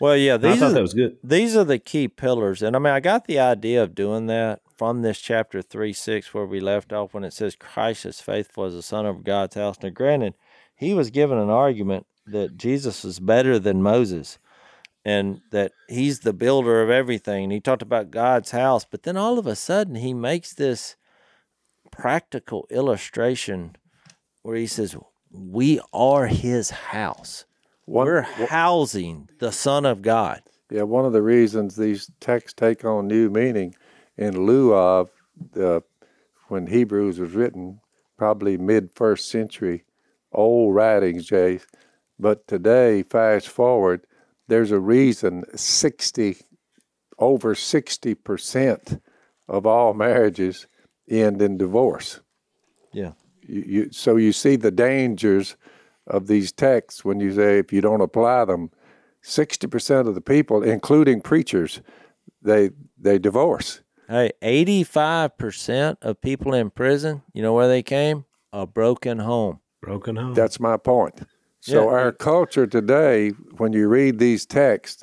[0.00, 1.16] Well, yeah, I these thought are that was good.
[1.22, 2.62] these are the key pillars.
[2.62, 6.34] And I mean, I got the idea of doing that from this chapter 3 6,
[6.34, 9.54] where we left off when it says Christ is faithful as the Son of God's
[9.54, 9.76] house.
[9.82, 10.34] Now, granted,
[10.74, 14.38] he was given an argument that Jesus is better than Moses
[15.04, 17.44] and that he's the builder of everything.
[17.44, 20.96] And he talked about God's house, but then all of a sudden he makes this
[21.90, 23.76] practical illustration
[24.42, 24.96] where he says,
[25.30, 27.45] We are his house.
[27.86, 30.42] One- We're housing the Son of God.
[30.70, 33.74] Yeah, one of the reasons these texts take on new meaning
[34.16, 35.10] in lieu of
[35.52, 35.82] the
[36.48, 37.80] when Hebrews was written,
[38.16, 39.84] probably mid first century,
[40.32, 41.60] old writings, Jay.
[42.18, 44.06] But today, fast forward,
[44.48, 46.38] there's a reason sixty
[47.18, 49.00] over sixty percent
[49.48, 50.66] of all marriages
[51.08, 52.20] end in divorce.
[52.92, 53.12] Yeah.
[53.42, 55.56] You, you, so you see the dangers
[56.06, 58.70] of these texts when you say if you don't apply them,
[59.22, 61.80] sixty percent of the people, including preachers,
[62.42, 63.80] they they divorce.
[64.08, 68.24] Hey, 85% of people in prison, you know where they came?
[68.52, 69.58] A broken home.
[69.82, 70.34] Broken home.
[70.34, 71.22] That's my point.
[71.60, 71.96] So Yeah.
[71.96, 75.02] our culture today, when you read these texts,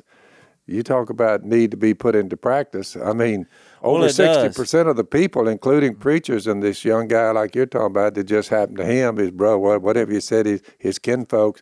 [0.66, 2.96] you talk about need to be put into practice.
[2.96, 3.48] I mean, Well,
[3.84, 7.86] over sixty percent of the people, including preachers and this young guy like you're talking
[7.86, 11.60] about, that just happened to him, his bro, wha- whatever you said, his, his kinfolks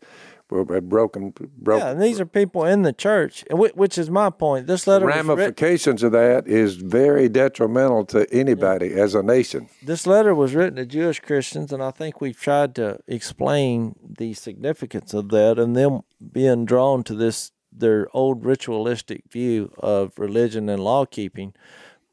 [0.50, 1.86] were were broken, broken.
[1.86, 4.66] Yeah, and these are people in the church, and which is my point.
[4.66, 9.68] This letter was written, ramifications of that is very detrimental to anybody as a nation.
[9.82, 14.34] this letter was written to Jewish Christians, and I think we've tried to explain the
[14.34, 16.00] significance of that and them
[16.32, 21.54] being drawn to this their old ritualistic view of religion and law keeping.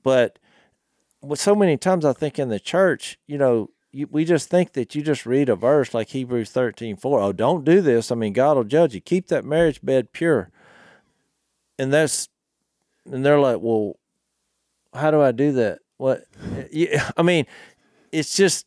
[0.03, 0.39] But
[1.21, 4.73] with so many times, I think in the church, you know, you, we just think
[4.73, 7.19] that you just read a verse like Hebrews thirteen four.
[7.21, 8.11] Oh, don't do this.
[8.11, 9.01] I mean, God will judge you.
[9.01, 10.51] Keep that marriage bed pure.
[11.77, 12.27] And that's,
[13.05, 13.93] and they're like, well,
[14.93, 15.79] how do I do that?
[15.97, 16.25] What?
[17.17, 17.45] I mean,
[18.11, 18.65] it's just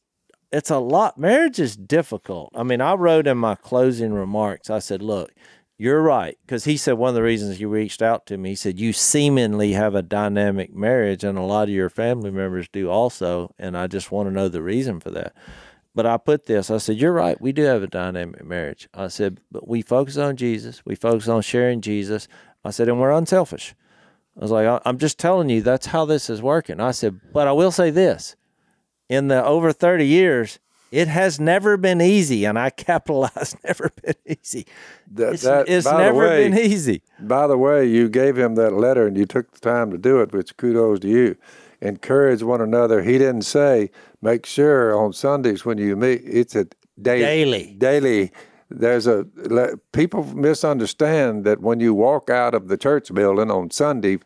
[0.53, 1.19] it's a lot.
[1.19, 2.51] Marriage is difficult.
[2.55, 4.71] I mean, I wrote in my closing remarks.
[4.71, 5.33] I said, look.
[5.79, 8.51] You're right, because he said one of the reasons he reached out to me.
[8.51, 12.69] He said you seemingly have a dynamic marriage, and a lot of your family members
[12.69, 13.53] do also.
[13.59, 15.35] And I just want to know the reason for that.
[15.95, 16.71] But I put this.
[16.71, 17.41] I said you're right.
[17.41, 18.89] We do have a dynamic marriage.
[18.95, 20.83] I said, but we focus on Jesus.
[20.87, 22.29] We focus on sharing Jesus.
[22.65, 23.75] I said, and we're unselfish.
[24.39, 26.81] I was like, "I- I'm just telling you, that's how this is working.
[26.81, 28.37] I said, but I will say this
[29.09, 30.59] in the over 30 years,
[30.93, 34.67] it has never been easy, and I capitalize never been easy.
[35.11, 37.03] That, It's, that- it's never way, been easy.
[37.19, 40.21] By the way, you gave him that letter and you took the time to do
[40.21, 41.37] it, which kudos to you.
[41.81, 43.03] Encourage one another.
[43.03, 46.21] He didn't say make sure on Sundays when you meet.
[46.25, 46.67] It's a
[47.01, 47.75] day, Daily.
[47.77, 48.31] Daily.
[48.71, 49.27] There's a
[49.93, 54.19] people misunderstand that when you walk out of the church building on Sunday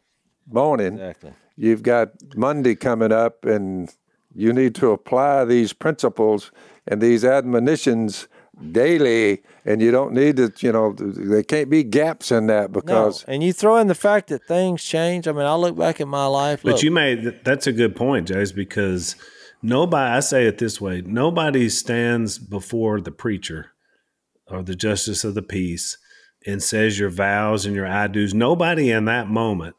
[0.48, 1.32] morning, Exactly.
[1.56, 3.90] you've got Monday coming up, and
[4.36, 6.52] you need to apply these principles
[6.86, 8.28] and these admonitions
[8.72, 9.42] daily.
[9.64, 13.24] And you don't need to, you know, there can't be gaps in that No, because
[13.26, 15.26] and you throw in the fact that things change.
[15.26, 16.62] I mean, I look back at my life.
[16.62, 19.16] But look, you made that's a good point, Jace, because
[19.62, 23.72] nobody I say it this way, nobody stands before the preacher
[24.48, 25.98] or the justice of the peace
[26.46, 29.74] and says your vows and your I do's, nobody in that moment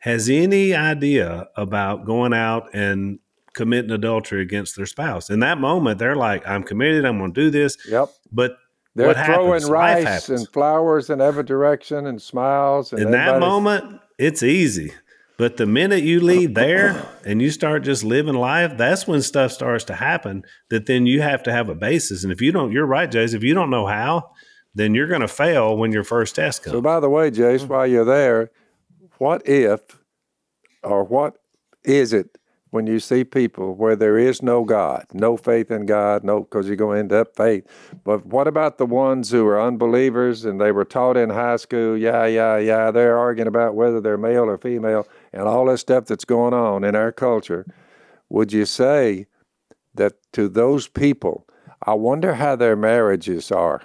[0.00, 3.20] has any idea about going out and
[3.54, 5.30] committing adultery against their spouse.
[5.30, 7.76] In that moment, they're like, I'm committed, I'm going to do this.
[7.88, 8.08] Yep.
[8.30, 8.56] But
[8.94, 9.66] They're throwing?
[9.66, 12.92] Rice and flowers in every direction and smiles.
[12.92, 14.92] And in that moment, it's easy.
[15.38, 19.50] But the minute you leave there and you start just living life, that's when stuff
[19.50, 20.44] starts to happen.
[20.70, 22.22] That then you have to have a basis.
[22.22, 23.34] And if you don't, you're right, Jace.
[23.34, 24.30] If you don't know how,
[24.74, 26.74] then you're going to fail when your first test comes.
[26.74, 27.68] So, by the way, Jace, mm.
[27.68, 28.50] while you're there,
[29.18, 29.80] what if
[30.82, 31.38] or what
[31.84, 32.38] is it
[32.72, 36.66] when you see people where there is no God, no faith in God, no, because
[36.66, 37.66] you're going to end up faith.
[38.02, 41.98] But what about the ones who are unbelievers and they were taught in high school,
[41.98, 46.06] yeah, yeah, yeah, they're arguing about whether they're male or female and all this stuff
[46.06, 47.66] that's going on in our culture?
[48.30, 49.26] Would you say
[49.94, 51.46] that to those people,
[51.86, 53.82] I wonder how their marriages are?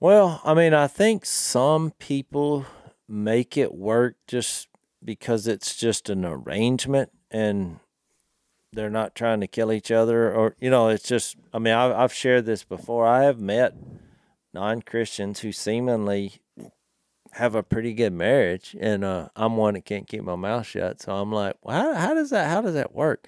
[0.00, 2.66] Well, I mean, I think some people
[3.06, 4.66] make it work just
[5.04, 7.80] because it's just an arrangement and
[8.72, 11.92] they're not trying to kill each other or you know it's just i mean i've,
[11.92, 13.06] I've shared this before.
[13.06, 13.74] I have met
[14.52, 16.40] non-christians who seemingly
[17.32, 21.00] have a pretty good marriage and uh, i'm one that can't keep my mouth shut.
[21.00, 23.26] So i'm like well, how, how does that how does that work?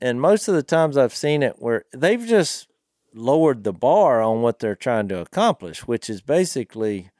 [0.00, 2.68] And most of the times i've seen it where they've just
[3.14, 7.10] lowered the bar on what they're trying to accomplish which is basically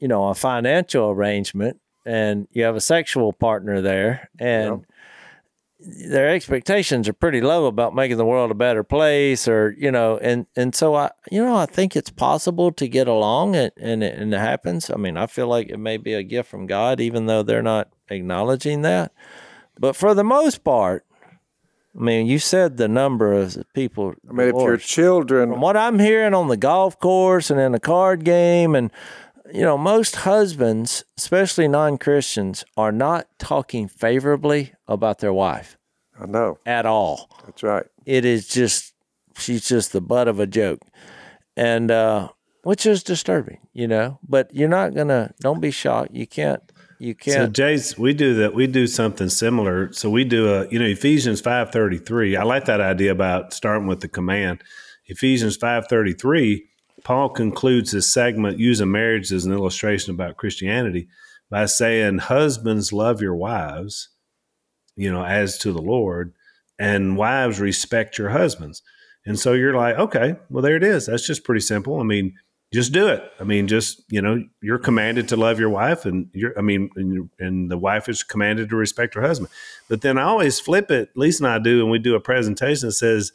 [0.00, 4.84] you know a financial arrangement and you have a sexual partner there and
[5.82, 10.18] their expectations are pretty low about making the world a better place or you know
[10.18, 14.04] and and so i you know i think it's possible to get along and and
[14.04, 14.90] it, and it happens.
[14.90, 17.62] I mean i feel like it may be a gift from god even though they're
[17.62, 19.12] not acknowledging that.
[19.78, 21.06] But for the most part
[21.98, 25.76] i mean you said the number of people I mean, if your children From what
[25.76, 28.90] I'm hearing on the golf course and in a card game, and
[29.52, 35.76] you know, most husbands, especially non Christians, are not talking favorably about their wife
[36.18, 36.58] I know.
[36.66, 37.30] at all.
[37.44, 37.86] That's right.
[38.06, 38.94] It is just,
[39.36, 40.80] she's just the butt of a joke.
[41.56, 42.28] And, uh,
[42.62, 46.12] which is disturbing, you know, but you're not gonna, don't be shocked.
[46.12, 46.62] You can't,
[46.98, 47.56] you can't.
[47.56, 48.54] So Jace, we do that.
[48.54, 49.90] We do something similar.
[49.92, 52.36] So we do a, you know, Ephesians five thirty three.
[52.36, 54.62] I like that idea about starting with the command.
[55.06, 56.66] Ephesians five thirty three.
[57.04, 61.08] Paul concludes this segment using marriage as an illustration about Christianity
[61.50, 64.08] by saying, "Husbands, love your wives,
[64.96, 66.32] you know, as to the Lord,
[66.78, 68.82] and wives respect your husbands."
[69.26, 71.06] And so you're like, okay, well, there it is.
[71.06, 72.00] That's just pretty simple.
[72.00, 72.34] I mean,
[72.72, 73.22] just do it.
[73.40, 76.88] I mean, just you know, you're commanded to love your wife, and you're, I mean,
[76.96, 79.50] and, and the wife is commanded to respect her husband.
[79.88, 81.10] But then I always flip it.
[81.16, 83.32] Lisa and I do, and we do a presentation that says,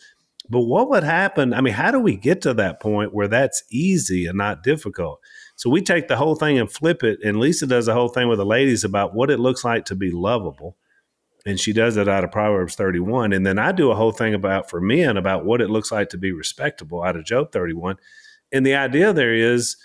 [0.50, 1.54] "But what would happen?
[1.54, 5.20] I mean, how do we get to that point where that's easy and not difficult?"
[5.56, 8.28] So we take the whole thing and flip it, and Lisa does the whole thing
[8.28, 10.78] with the ladies about what it looks like to be lovable
[11.46, 13.32] and she does it out of Proverbs 31.
[13.32, 16.10] And then I do a whole thing about for men about what it looks like
[16.10, 17.98] to be respectable out of Job 31.
[18.52, 19.78] And the idea there is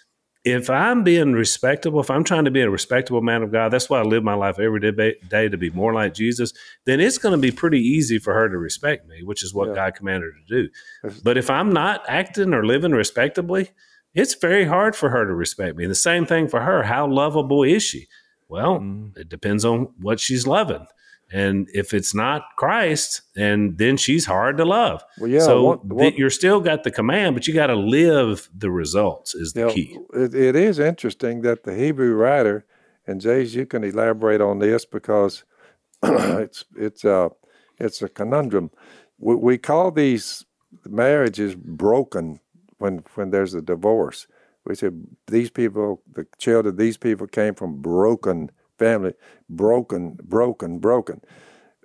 [0.44, 3.90] if I'm being respectable, if I'm trying to be a respectable man of God, that's
[3.90, 6.52] why I live my life every day, day to be more like Jesus,
[6.86, 9.68] then it's going to be pretty easy for her to respect me, which is what
[9.68, 9.74] Yeah.
[9.74, 11.12] God commanded her to do.
[11.22, 13.70] But if I'm not acting or living respectably,
[14.14, 15.86] it's very hard for her to respect me.
[15.86, 16.84] The same thing for her.
[16.84, 18.06] How lovable is she?
[18.48, 19.16] Well, Mm.
[19.18, 20.86] it depends on what she's loving.
[21.32, 25.04] And if it's not Christ, and then she's hard to love.
[25.18, 28.48] Well, yeah, so what- th- you're still got the command, but you got to live
[28.56, 29.98] the results is the You know, key.
[30.14, 32.64] It, it is interesting that the Hebrew writer,
[33.06, 35.44] and Jace, you can elaborate on this because
[36.02, 37.30] it's it's a
[37.78, 38.70] it's a conundrum.
[39.18, 40.44] We, we call these
[40.88, 42.40] marriages broken
[42.78, 44.26] when when there's a divorce.
[44.64, 44.90] We say
[45.26, 49.12] these people, the children, these people came from broken family,
[49.48, 51.20] broken, broken, broken.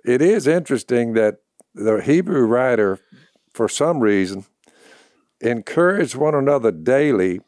[0.04, 1.36] It is interesting that
[1.74, 2.98] the Hebrew writer,
[3.52, 4.46] for some reason,
[5.40, 7.40] encouraged one another daily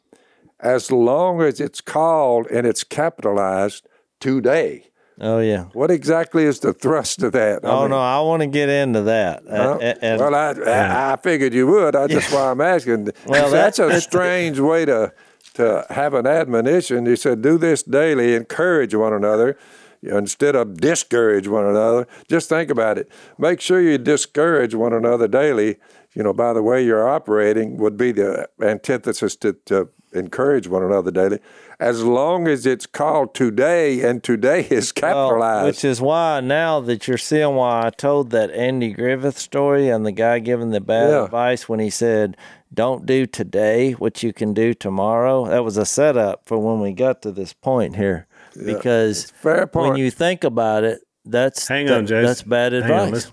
[0.60, 3.86] as long as it's called and it's capitalized
[4.20, 4.84] today.
[5.20, 5.64] Oh, yeah.
[5.72, 7.64] What exactly is the thrust of that?
[7.64, 9.42] I Oh, mean, no, I want to get into that.
[9.48, 9.78] huh?
[9.80, 11.94] Uh, and- well, I, I I figured you would.
[11.94, 13.10] That's just why I'm asking.
[13.26, 15.12] Well, that's that- a strange way to
[15.58, 17.06] to have an admonition.
[17.06, 18.34] He said, "Do this daily.
[18.34, 19.56] Encourage one another."
[20.00, 23.10] Instead of discourage one another, just think about it.
[23.36, 25.76] Make sure you discourage one another daily.
[26.14, 30.84] You know, by the way you're operating would be the antithesis to, to encourage one
[30.84, 31.40] another daily.
[31.80, 35.66] As long as it's called today, and today is Well, capitalized.
[35.66, 40.06] which is why now that you're seeing why I told that Andy Griffith story and
[40.06, 41.24] the guy giving the bad Yeah.
[41.24, 42.36] advice when he said,
[42.72, 45.46] don't do today what you can do tomorrow.
[45.46, 48.26] That was a setup for when we got to this point here.
[48.64, 49.90] because Fair point.
[49.90, 52.24] when you think about it, that's Hang that- on, Jason.
[52.24, 53.02] That's bad Hang advice.
[53.06, 53.32] on, let's,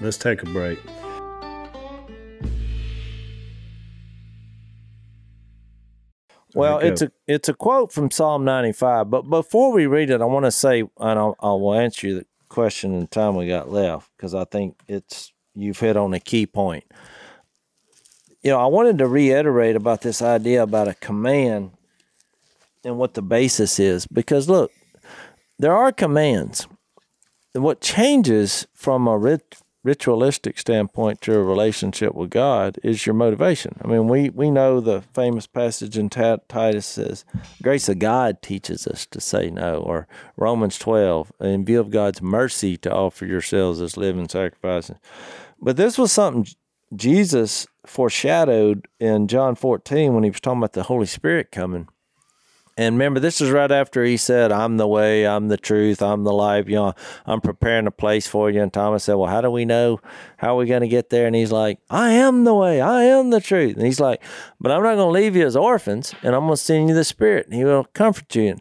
[0.00, 0.78] let's take a break.
[6.54, 9.08] Well, Sorry, it's a it's a quote from Psalm 95.
[9.08, 12.14] But before we read it, I want to say, and I'll, I will answer you
[12.20, 16.12] the question in the time we got left because I think it's you've hit on
[16.12, 16.84] a key point.
[18.42, 21.72] You know, I wanted to reiterate about this idea about a command
[22.84, 24.72] and what the basis is because look,
[25.58, 26.66] there are commands.
[27.54, 33.14] And what changes from a rit- ritualistic standpoint to a relationship with God is your
[33.14, 33.76] motivation.
[33.82, 37.24] I mean, we, we know the famous passage in Titus says,
[37.62, 42.22] Grace of God teaches us to say no, or Romans 12, in view of God's
[42.22, 44.96] mercy to offer yourselves as living sacrifices.
[45.60, 46.46] But this was something
[46.94, 51.88] Jesus foreshadowed in John 14 when he was talking about the Holy Spirit coming.
[52.76, 56.24] And remember, this is right after he said, I'm the way, I'm the truth, I'm
[56.24, 56.66] the life.
[56.66, 56.94] You know,
[57.26, 58.62] I'm preparing a place for you.
[58.62, 60.00] And Thomas said, Well, how do we know?
[60.38, 61.26] How are we going to get there?
[61.26, 63.76] And he's like, I am the way, I am the truth.
[63.76, 64.22] And he's like,
[64.60, 66.94] But I'm not going to leave you as orphans, and I'm going to send you
[66.94, 68.56] the Spirit, and he will comfort you.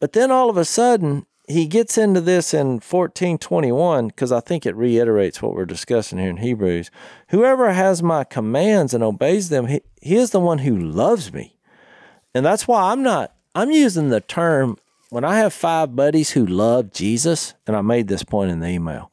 [0.00, 4.64] But then all of a sudden, he gets into this in 1421 because I think
[4.64, 6.90] it reiterates what we're discussing here in Hebrews.
[7.28, 11.56] Whoever has my commands and obeys them, he, he is the one who loves me.
[12.34, 14.78] And that's why I'm not, I'm using the term
[15.10, 18.68] when I have five buddies who love Jesus, and I made this point in the
[18.68, 19.12] email.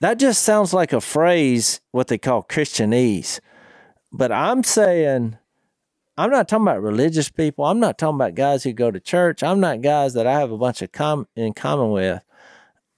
[0.00, 3.40] That just sounds like a phrase, what they call Christianese.
[4.12, 5.38] But I'm saying,
[6.16, 7.64] I'm not talking about religious people.
[7.64, 9.42] I'm not talking about guys who go to church.
[9.42, 12.22] I'm not guys that I have a bunch of com- in common with.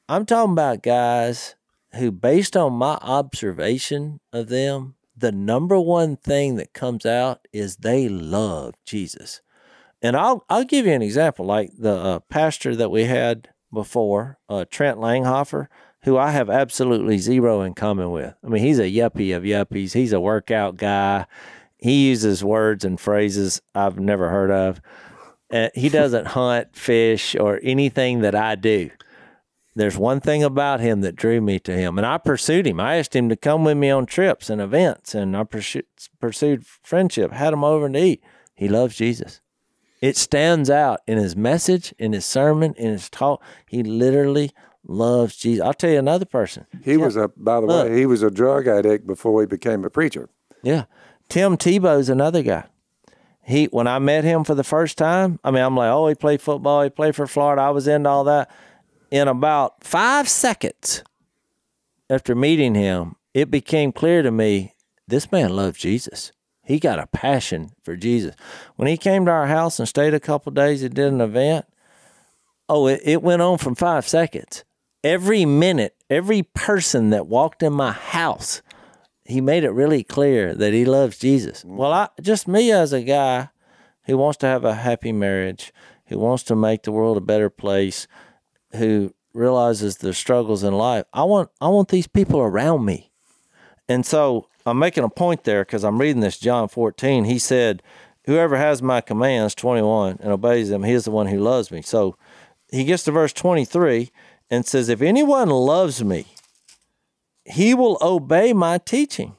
[0.09, 1.57] I'm talking about guys
[1.95, 7.77] who, based on my observation of them, the number one thing that comes out is
[7.77, 9.41] they love Jesus.
[10.03, 14.39] And I'll I'll give you an example, like the uh, pastor that we had before,
[14.49, 15.69] uh, Trent Langhofer,
[16.03, 18.35] who I have absolutely zero in common with.
[18.45, 19.95] I mean, he's a yuppie of yuppies.
[19.95, 21.27] He's a workout guy.
[21.79, 24.81] He uses words and phrases I've never heard of.
[25.53, 28.91] Uh, he doesn't hunt, fish, or anything that I do.
[29.75, 32.81] There's one thing about him that drew me to him, and I pursued him.
[32.81, 35.85] I asked him to come with me on trips and events, and I pursued,
[36.19, 38.23] pursued friendship, had him over to eat.
[38.55, 39.43] He loves Jesus.
[40.01, 43.43] It stands out in his message, in his sermon, in his talk.
[43.67, 44.51] He literally
[44.87, 45.63] loves Jesus.
[45.63, 46.67] I'll tell you another person.
[46.83, 47.89] He was a, by the Look.
[47.89, 50.31] way, he was a drug addict before he became a preacher.
[50.63, 50.85] Yeah.
[51.29, 52.65] Tim Tebow's another guy.
[53.43, 56.15] He when I met him for the first time, I mean, I'm like, oh, he
[56.15, 57.63] played football, he played for Florida.
[57.63, 58.51] I was into all that.
[59.11, 61.05] In about five seconds
[62.11, 64.75] after meeting him, it became clear to me
[65.07, 66.33] this man loves Jesus.
[66.65, 68.35] He got a passion for Jesus.
[68.75, 71.67] When he came to our house and stayed a couple days and did an event,
[72.69, 74.65] oh, it, it went on from five seconds.
[75.05, 78.63] Every minute, every person that walked in my house
[79.29, 81.61] he made it really clear that he loves Jesus.
[81.61, 81.77] Mm-hmm.
[81.77, 83.51] Well, I just me as a guy
[84.05, 85.73] who wants to have a happy marriage,
[86.07, 88.07] who wants to make the world a better place,
[88.77, 91.05] who realizes the struggles in life.
[91.13, 93.11] I want I want these people around me.
[93.89, 97.25] And so I'm making a point there because I'm reading this John 14.
[97.25, 97.83] He said,
[98.25, 101.83] Whoever has my commands, 21, and obeys them, he is the one who loves me.
[101.83, 102.17] So
[102.73, 104.11] he gets to verse 23
[104.51, 106.27] and says, If anyone loves me,
[107.47, 109.37] he will obey my teaching.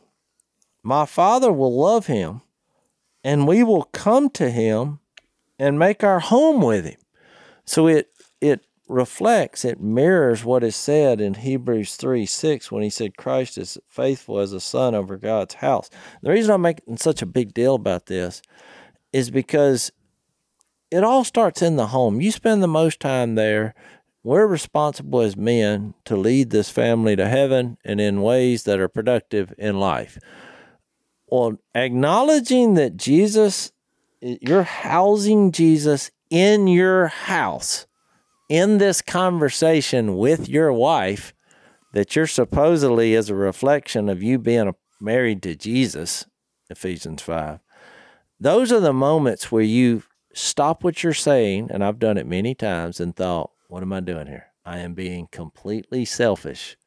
[0.81, 2.41] My Father will love him,
[3.23, 4.99] and we will come to him
[5.59, 6.99] and make our home with him.
[7.65, 12.89] So it it reflects, it mirrors what is said in Hebrews 3 6 when he
[12.89, 15.89] said Christ is faithful as a son over God's house.
[16.21, 18.41] The reason I'm making such a big deal about this
[19.11, 19.91] is because
[20.89, 22.21] it all starts in the home.
[22.21, 23.75] You spend the most time there.
[24.27, 28.89] We're responsible as men to lead this family to heaven and in ways that are
[28.89, 30.17] productive in life.
[31.27, 33.71] Well, acknowledging that Jesus,
[34.19, 37.87] you're housing Jesus in your house,
[38.49, 41.33] in this conversation with your wife,
[41.93, 46.25] that you're supposedly as a reflection of you being married to Jesus,
[46.69, 47.61] Ephesians 5.
[48.41, 50.03] Those are the moments where you
[50.33, 53.99] stop what you're saying, and I've done it many times, and thought, what am I
[53.99, 54.47] doing here?
[54.65, 56.77] I am being completely selfish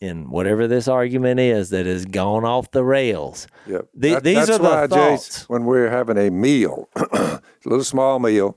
[0.00, 3.46] in whatever this argument is that has gone off the rails.
[3.66, 3.88] Yep.
[3.94, 5.48] The- That- these are the thoughts.
[5.48, 8.56] When we're having a meal, a little small meal,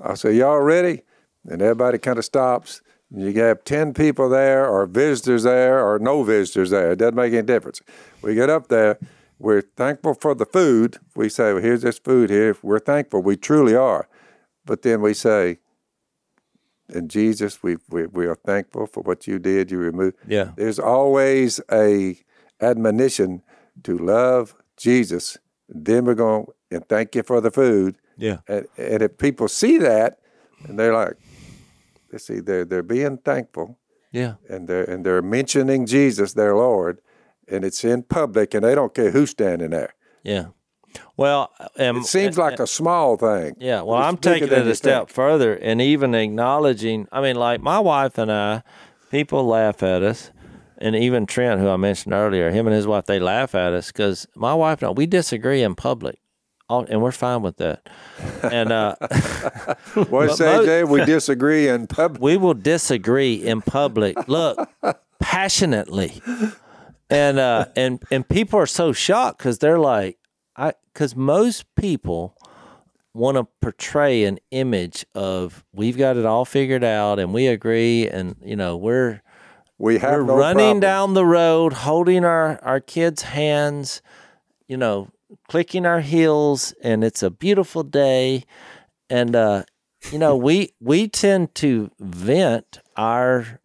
[0.00, 1.02] I say, y'all ready?
[1.44, 2.80] And everybody kind of stops.
[3.14, 6.92] You have 10 people there, or visitors there, or no visitors there.
[6.92, 7.82] It doesn't make any difference.
[8.22, 8.98] We get up there,
[9.38, 10.98] we're thankful for the food.
[11.16, 12.56] We say, well, here's this food here.
[12.62, 13.22] We're thankful.
[13.22, 14.08] We truly are.
[14.64, 15.58] But then we say,
[16.90, 19.70] in Jesus, we, we, we are thankful for what you did.
[19.70, 20.16] You removed.
[20.26, 20.52] Yeah.
[20.56, 22.18] There's always a
[22.60, 23.42] admonition
[23.84, 25.38] to love Jesus.
[25.68, 27.96] Then we're going and thank you for the food.
[28.16, 28.38] Yeah.
[28.48, 30.18] And, and if people see that,
[30.64, 31.14] and they're like,
[32.10, 33.78] they see they're they're being thankful,
[34.12, 34.34] Yeah.
[34.48, 37.00] and they're and they're mentioning Jesus, their Lord,
[37.48, 39.94] and it's in public, and they don't care who's standing there.
[40.22, 40.46] Yeah.
[41.16, 43.54] Well, um, It seems like a small thing.
[43.58, 45.10] Yeah, well, It's I'm taking it a step think.
[45.10, 47.06] further and even acknowledging.
[47.12, 48.62] I mean, like my wife and I,
[49.10, 50.30] people laugh at us,
[50.78, 53.88] and even Trent, who I mentioned earlier, him and his wife, they laugh at us
[53.92, 56.18] because my wife and I, we disagree in public,
[56.70, 57.86] all, and we're fine with that.
[58.42, 58.94] And uh,
[60.08, 60.84] What say, Jay?
[60.84, 62.22] We disagree in public.
[62.28, 64.16] we will disagree in public.
[64.26, 64.68] Look,
[65.18, 66.22] passionately,
[67.10, 70.16] and uh, and and people are so shocked because they're like,
[70.56, 72.36] I because most people
[73.14, 78.08] want to portray an image of we've got it all figured out and we agree
[78.08, 79.20] and you know we're
[79.78, 80.80] We have we're no running problem.
[80.80, 84.00] down the road holding our our kids hands
[84.68, 85.08] you know
[85.48, 88.44] clicking our heels and it's a beautiful day
[89.08, 89.64] and uh
[90.12, 93.59] you know we we tend to vent our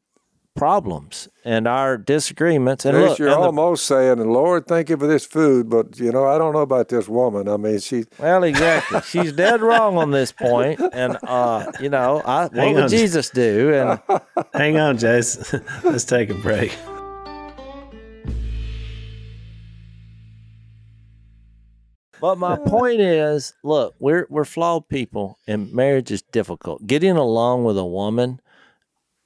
[0.55, 4.97] problems and our disagreements and Yes, look you're and the- almost saying, "Lord, thank you
[4.97, 7.47] for this food," but you know, I don't know about this woman.
[7.49, 9.01] I mean, she Well, exactly.
[9.01, 12.89] She's dead wrong on this point, and uh, you know, I, what Hang would on.
[12.89, 13.73] Jesus do?
[13.73, 13.99] And
[14.53, 15.61] Hang on, Jace.
[15.83, 16.71] Let's take a break.
[22.21, 26.87] but my point is, look, we're we're flawed people, and marriage is difficult.
[26.87, 28.39] Getting along with a woman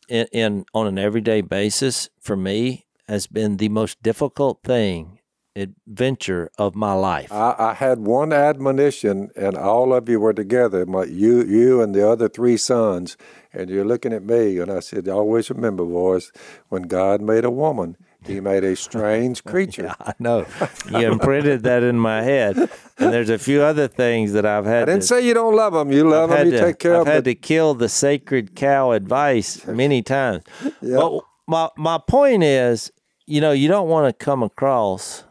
[0.09, 5.19] in, in on an everyday basis for me has been the most difficult thing
[5.55, 7.31] adventure of my life.
[7.31, 10.85] I, I had one admonition, and all of you were together.
[10.85, 13.17] My, you, you, and the other three sons,
[13.51, 14.59] and you're looking at me.
[14.59, 16.31] And I said, "Always remember, boys,
[16.69, 20.45] when God made a woman, He made a strange creature." I know
[20.89, 24.83] you imprinted that in my head, and there's a few other things that I've had.
[24.83, 25.91] I didn't to, say you don't love them.
[25.91, 26.47] You love I've them.
[26.47, 27.07] You to, take care of them.
[27.07, 30.43] I've had to kill the sacred cow advice many times.
[30.81, 32.91] But my my point is,
[33.25, 35.23] you know, you don't want to come across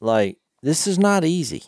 [0.00, 1.64] like this is not easy.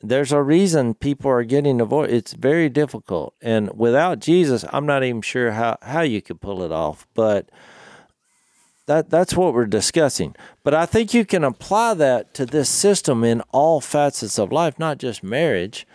[0.00, 2.12] There's a reason people are getting divorced.
[2.12, 6.62] It's very difficult, and without Jesus, I'm not even sure how how you could pull
[6.62, 7.06] it off.
[7.14, 7.50] But
[8.88, 10.34] that that's what we're discussing.
[10.64, 14.78] But I think you can apply that to this system in all facets of life,
[14.78, 15.86] not just marriage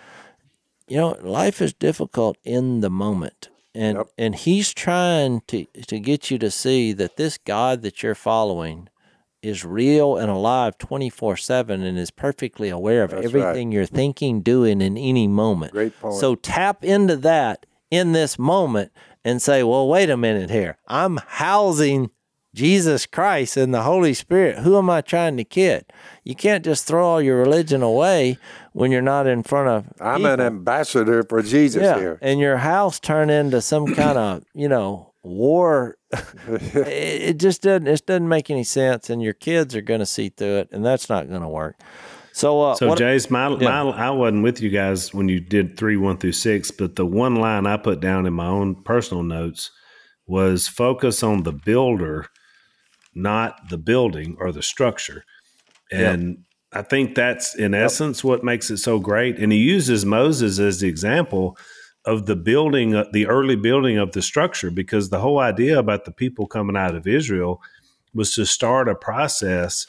[0.87, 3.49] you know, life is difficult in the moment.
[3.73, 4.07] And Yep.
[4.17, 8.89] and he's trying to to get you to see that this God that you're following
[9.41, 13.41] is real and alive 24/7 and is perfectly aware of That's right.
[13.43, 15.71] everything you're thinking, doing in any moment.
[15.71, 16.15] Great point.
[16.19, 18.91] So tap into that in this moment
[19.25, 20.77] and say, "Well, wait a minute here.
[20.87, 22.11] I'm housing
[22.53, 24.59] Jesus Christ and the Holy Spirit.
[24.59, 25.85] Who am I trying to kid?
[26.23, 28.37] You can't just throw all your religion away
[28.73, 32.19] when you're not in front of I'm an ambassador for Jesus yeah, here.
[32.21, 35.97] and your house turn into some kind of you know war.
[36.47, 37.87] it, it just doesn't.
[37.87, 40.85] It doesn't make any sense, and your kids are going to see through it, and
[40.85, 41.75] that's not going to work.
[42.33, 43.83] So, uh, So, what- Jace, my, Yeah.
[43.83, 47.05] my I wasn't with you guys when you did three, one through six, but the
[47.05, 49.69] one line I put down in my own personal notes
[50.27, 52.25] was focus on the builder,
[53.15, 55.23] not the building or the structure.
[55.91, 59.37] And I think that's in essence what makes it so great.
[59.37, 61.57] And he uses Moses as the example
[62.05, 66.05] of the building, uh, the early building of the structure, because the whole idea about
[66.05, 67.61] the people coming out of Israel
[68.13, 69.87] was to start a process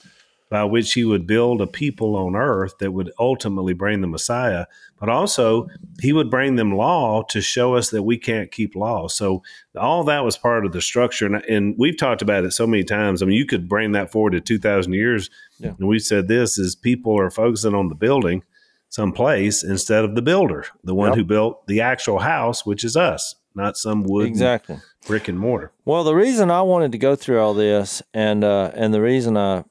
[0.50, 4.66] by which he would build a people on earth that would ultimately bring the Messiah,
[5.00, 5.66] but also
[6.00, 9.08] he would bring them law to show us that we can't keep law.
[9.08, 9.42] So
[9.76, 12.84] all that was part of the structure, and, and we've talked about it so many
[12.84, 13.22] times.
[13.22, 15.72] I mean, you could bring that forward to two thousand years, Yeah.
[15.78, 18.42] and we've said this is people are focusing on the building
[18.90, 21.16] someplace instead of the builder, the one Yep.
[21.18, 24.76] who built the actual house, which is us, not some wood exactly.
[25.06, 25.72] brick and mortar.
[25.84, 29.36] Well, the reason I wanted to go through all this, and uh, and the reason
[29.36, 29.64] I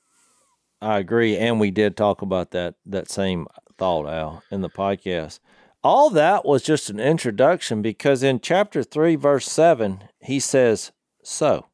[0.84, 5.39] I agree, and we did talk about that that same thought, Al, in the podcast.
[5.84, 10.91] All that was just an introduction because in chapter three, verse seven, he says,
[11.23, 11.67] "So,"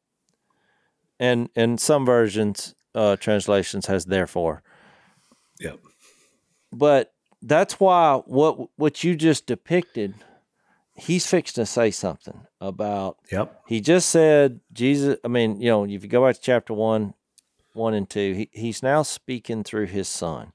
[1.18, 4.62] and in some versions, uh, translations has therefore.
[5.60, 5.78] Yep.
[6.72, 10.14] But that's why what what you just depicted,
[10.94, 13.62] he's fixed to say something about Yep.
[13.66, 15.18] he just said Jesus.
[15.24, 17.14] I mean, you know, if you go back to chapter one,
[17.72, 20.52] one and two, he, he's now speaking through his son.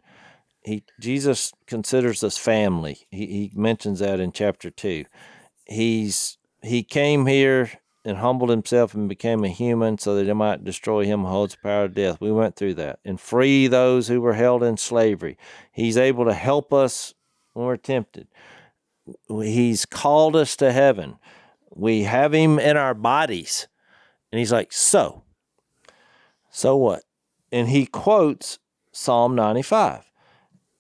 [0.64, 3.08] he Jesus considers us family.
[3.10, 5.06] He he mentions that in chapter two.
[5.66, 7.72] He's he came here
[8.04, 11.56] and humbled himself and became a human so that he might destroy him who holds
[11.56, 12.22] the power of death.
[12.22, 15.38] We went through that and free those who were held in slavery.
[15.72, 17.16] He's able to help us
[17.54, 18.28] when we're tempted.
[19.28, 21.18] He's called us to heaven.
[21.72, 23.68] We have him in our bodies.
[24.32, 25.24] And he's like, So,
[26.56, 27.04] so what?
[27.52, 28.60] And he quotes
[28.94, 30.10] Psalm 95.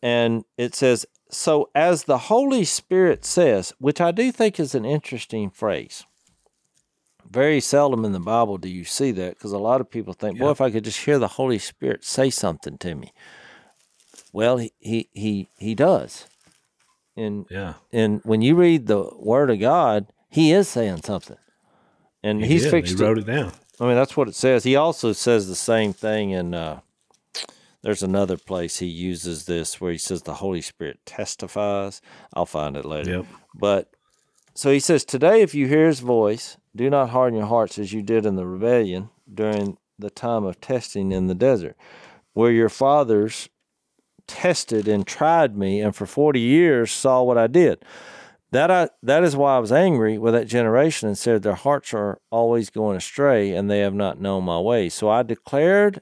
[0.01, 4.85] And it says, So as the Holy Spirit says, which I do think is an
[4.85, 6.05] interesting phrase.
[7.29, 10.39] Very seldom in the Bible do you see that because a lot of people think,
[10.39, 13.11] boy, if I could just hear the Holy Spirit say something to me.
[14.31, 16.25] Well, he he he, he does.
[17.17, 17.73] And Yeah.
[17.91, 21.37] and when you read the Word of God, He is saying something,
[22.23, 22.71] and He He's did.
[22.71, 23.51] fixed He wrote it down.
[23.79, 24.63] I mean, that's what it says.
[24.63, 26.53] He also says the same thing in.
[26.53, 26.79] Uh,
[27.81, 32.01] there's another place he uses this where he says the Holy Spirit testifies.
[32.33, 33.17] I'll find it later.
[33.17, 33.25] Yep.
[33.53, 33.91] But
[34.55, 37.93] so he says, Today, if you hear his voice, do not harden your hearts as
[37.93, 41.77] you did in the rebellion during the time of testing in the desert,
[42.33, 43.49] where your fathers
[44.25, 47.83] tested and tried me, and for 40 years saw what I did.
[48.51, 51.93] That I that is why I was angry with that generation and said their hearts
[51.93, 54.93] are always going astray and they have not known my ways.
[54.93, 56.01] So I declared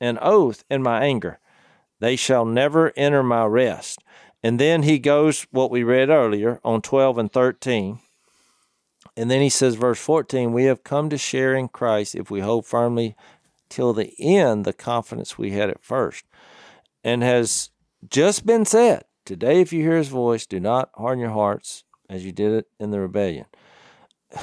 [0.00, 1.40] an oath in my anger.
[2.00, 4.02] They shall never enter my rest.
[4.42, 7.98] And then he goes what we read earlier on 12 and 13.
[9.16, 12.40] And then he says, verse 14, we have come to share in Christ if we
[12.40, 13.16] hold firmly
[13.68, 16.24] till the end the confidence we had at first.
[17.02, 17.70] And has
[18.08, 22.26] just been said, Today, if you hear his voice, do not harden your hearts as
[22.26, 23.46] you did it in the rebellion.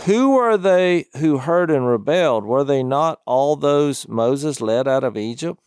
[0.06, 2.46] Who are they who heard and rebelled?
[2.46, 5.60] Were they not all those Moses led out of Egypt?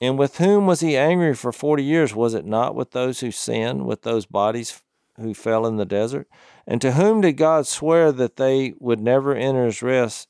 [0.00, 2.14] And with whom was he angry for 40 years?
[2.14, 4.82] Was it not with those who sinned, with those bodies
[5.16, 6.26] who fell in the desert?
[6.66, 10.28] And to whom did God swear that they would never enter his rest,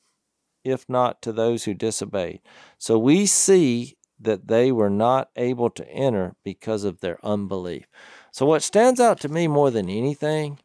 [0.64, 2.40] if not to those who disobeyed?
[2.78, 7.86] So we see that they were not able to enter because of their unbelief.
[8.34, 10.58] So, what stands out to me more than anything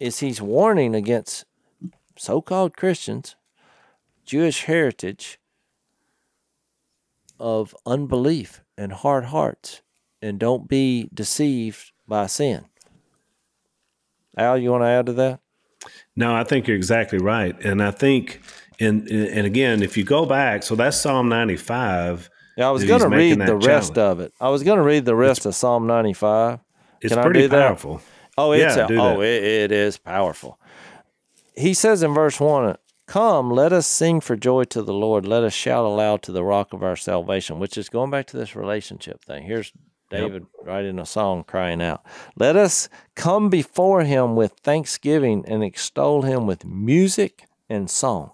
[0.00, 1.44] is he's warning against
[2.16, 3.36] so called Christians,
[4.24, 5.38] Jewish heritage
[7.38, 9.82] of unbelief and hard hearts,
[10.22, 12.64] and don't be deceived by sin.
[14.38, 15.40] Al, you want to add to that?
[16.16, 18.40] No, I think you're exactly right, and I think,
[18.80, 22.30] and and again, if you go back, so that's Psalm 95.
[22.56, 24.32] Yeah, I was going to read the that rest of it.
[24.40, 26.60] I was going to read the rest of Psalm 95.
[27.00, 27.66] It's Can pretty that?
[27.66, 28.00] powerful.
[28.36, 30.58] Oh, it's Yeah, a, oh, it, it is powerful.
[31.54, 32.76] He says in verse one,
[33.06, 35.26] "Come, let us sing for joy to the Lord.
[35.26, 38.36] Let us shout aloud to the Rock of our salvation." Which is going back to
[38.36, 39.42] this relationship thing.
[39.44, 39.72] Here's
[40.10, 42.02] David writing a song, crying out,
[42.36, 48.32] "Let us come before Him with thanksgiving and extol Him with music and song."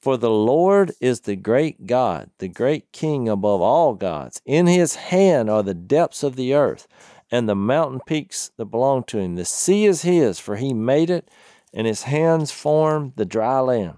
[0.00, 4.40] For the Lord is the great God, the great King above all gods.
[4.46, 6.86] In his hand are the depths of the earth,
[7.30, 9.34] and the mountain peaks that belong to him.
[9.34, 11.28] The sea is his, for he made it,
[11.72, 13.96] and his hands formed the dry land.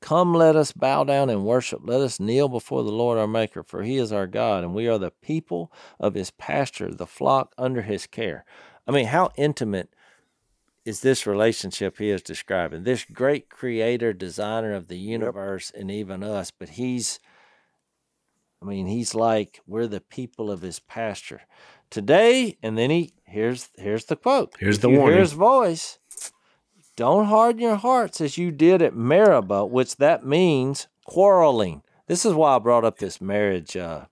[0.00, 1.80] Come, let us bow down and worship.
[1.84, 4.88] Let us kneel before the Lord our Maker, for he is our God, and we
[4.88, 8.44] are the people of his pasture, the flock under his care.
[8.86, 9.90] I mean, how intimate
[10.86, 12.84] is this relationship he is describing?
[12.84, 17.20] This great creator, designer of the universe, and even us, but he's,
[18.62, 21.42] I mean, he's like we're the people of his pasture
[21.90, 22.56] today.
[22.62, 24.54] And then he here's here's the quote.
[24.58, 25.08] Here's If the warning.
[25.14, 25.98] Hear his voice.
[26.96, 31.82] Don't harden your hearts as you did at Meribah, which that means quarreling.
[32.08, 34.06] This is why I brought up this marriage uh,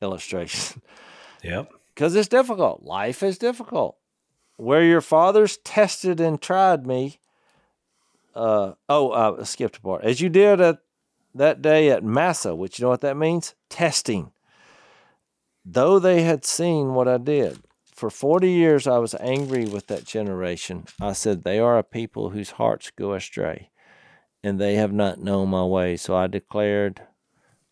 [0.00, 0.80] illustration
[1.42, 1.70] Yep.
[1.94, 2.82] because it's difficult.
[2.82, 3.96] Life is difficult.
[4.56, 7.18] Where your fathers tested and tried me.
[8.34, 10.04] Uh, oh, uh, I skipped a part.
[10.04, 10.78] As you did at
[11.34, 13.54] that day at Massah, which you know what that means?
[13.68, 14.30] Testing.
[15.64, 17.60] Though they had seen what I did.
[17.94, 20.84] For 40 years I was angry with that generation.
[21.00, 23.70] I said, They are a people whose hearts go astray,
[24.42, 25.96] and they have not known my way.
[25.96, 27.02] So I declared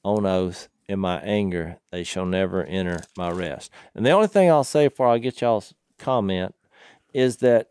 [0.05, 3.70] on oath in my anger, they shall never enter my rest.
[3.95, 6.55] And the only thing I'll say before I get y'all's comment
[7.12, 7.70] is that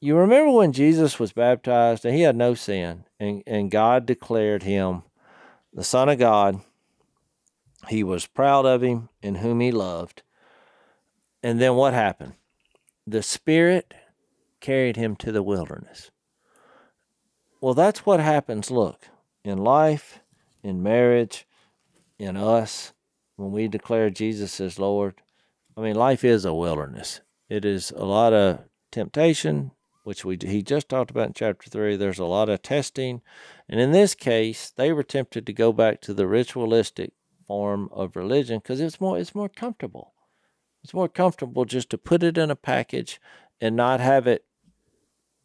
[0.00, 4.62] you remember when Jesus was baptized and he had no sin, and, and God declared
[4.62, 5.02] him
[5.72, 6.60] the Son of God.
[7.88, 10.22] He was proud of him in whom he loved.
[11.42, 12.34] And then what happened?
[13.06, 13.94] The Spirit
[14.60, 16.10] carried him to the wilderness.
[17.60, 19.08] Well, that's what happens, look,
[19.44, 20.20] in life,
[20.62, 21.46] in marriage,
[22.18, 22.92] in us,
[23.36, 25.20] when we declare Jesus as Lord,
[25.76, 27.20] I mean, life is a wilderness.
[27.48, 28.60] It is a lot of
[28.92, 29.72] temptation,
[30.04, 31.96] which we he just talked about in chapter three.
[31.96, 33.22] There's a lot of testing,
[33.68, 37.12] and in this case, they were tempted to go back to the ritualistic
[37.46, 40.12] form of religion because it's more it's more comfortable.
[40.82, 43.20] It's more comfortable just to put it in a package
[43.60, 44.44] and not have it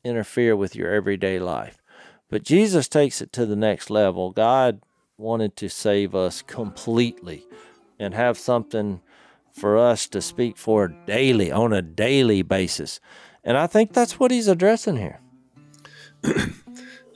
[0.03, 1.81] interfere with your everyday life.
[2.29, 4.31] But Jesus takes it to the next level.
[4.31, 4.81] God
[5.17, 7.45] wanted to save us completely
[7.99, 9.01] and have something
[9.51, 12.99] for us to speak for daily on a daily basis.
[13.43, 15.19] And I think that's what he's addressing here.
[16.23, 16.43] no,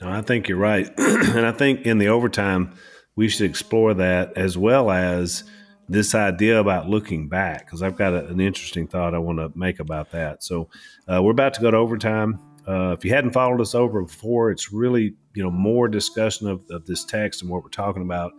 [0.02, 0.90] I think you're right.
[0.98, 2.74] and I think in the overtime,
[3.16, 5.44] we should explore that as well as
[5.88, 9.52] this idea about looking back, because I've got a, an interesting thought I want to
[9.54, 10.42] make about that.
[10.42, 10.68] So
[11.06, 12.38] uh, we're about to go to overtime.
[12.66, 16.64] Uh, if you hadn't followed us over before, it's really you know more discussion of,
[16.70, 18.32] of this text and what we're talking about.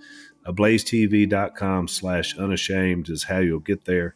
[0.45, 4.15] Uh, blazetv.com slash unashamed is how you'll get there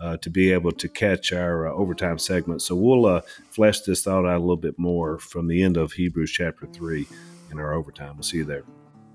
[0.00, 2.62] uh, to be able to catch our uh, overtime segment.
[2.62, 5.92] So we'll uh, flesh this thought out a little bit more from the end of
[5.92, 7.06] Hebrews chapter 3
[7.50, 8.14] in our overtime.
[8.14, 8.64] We'll see you there.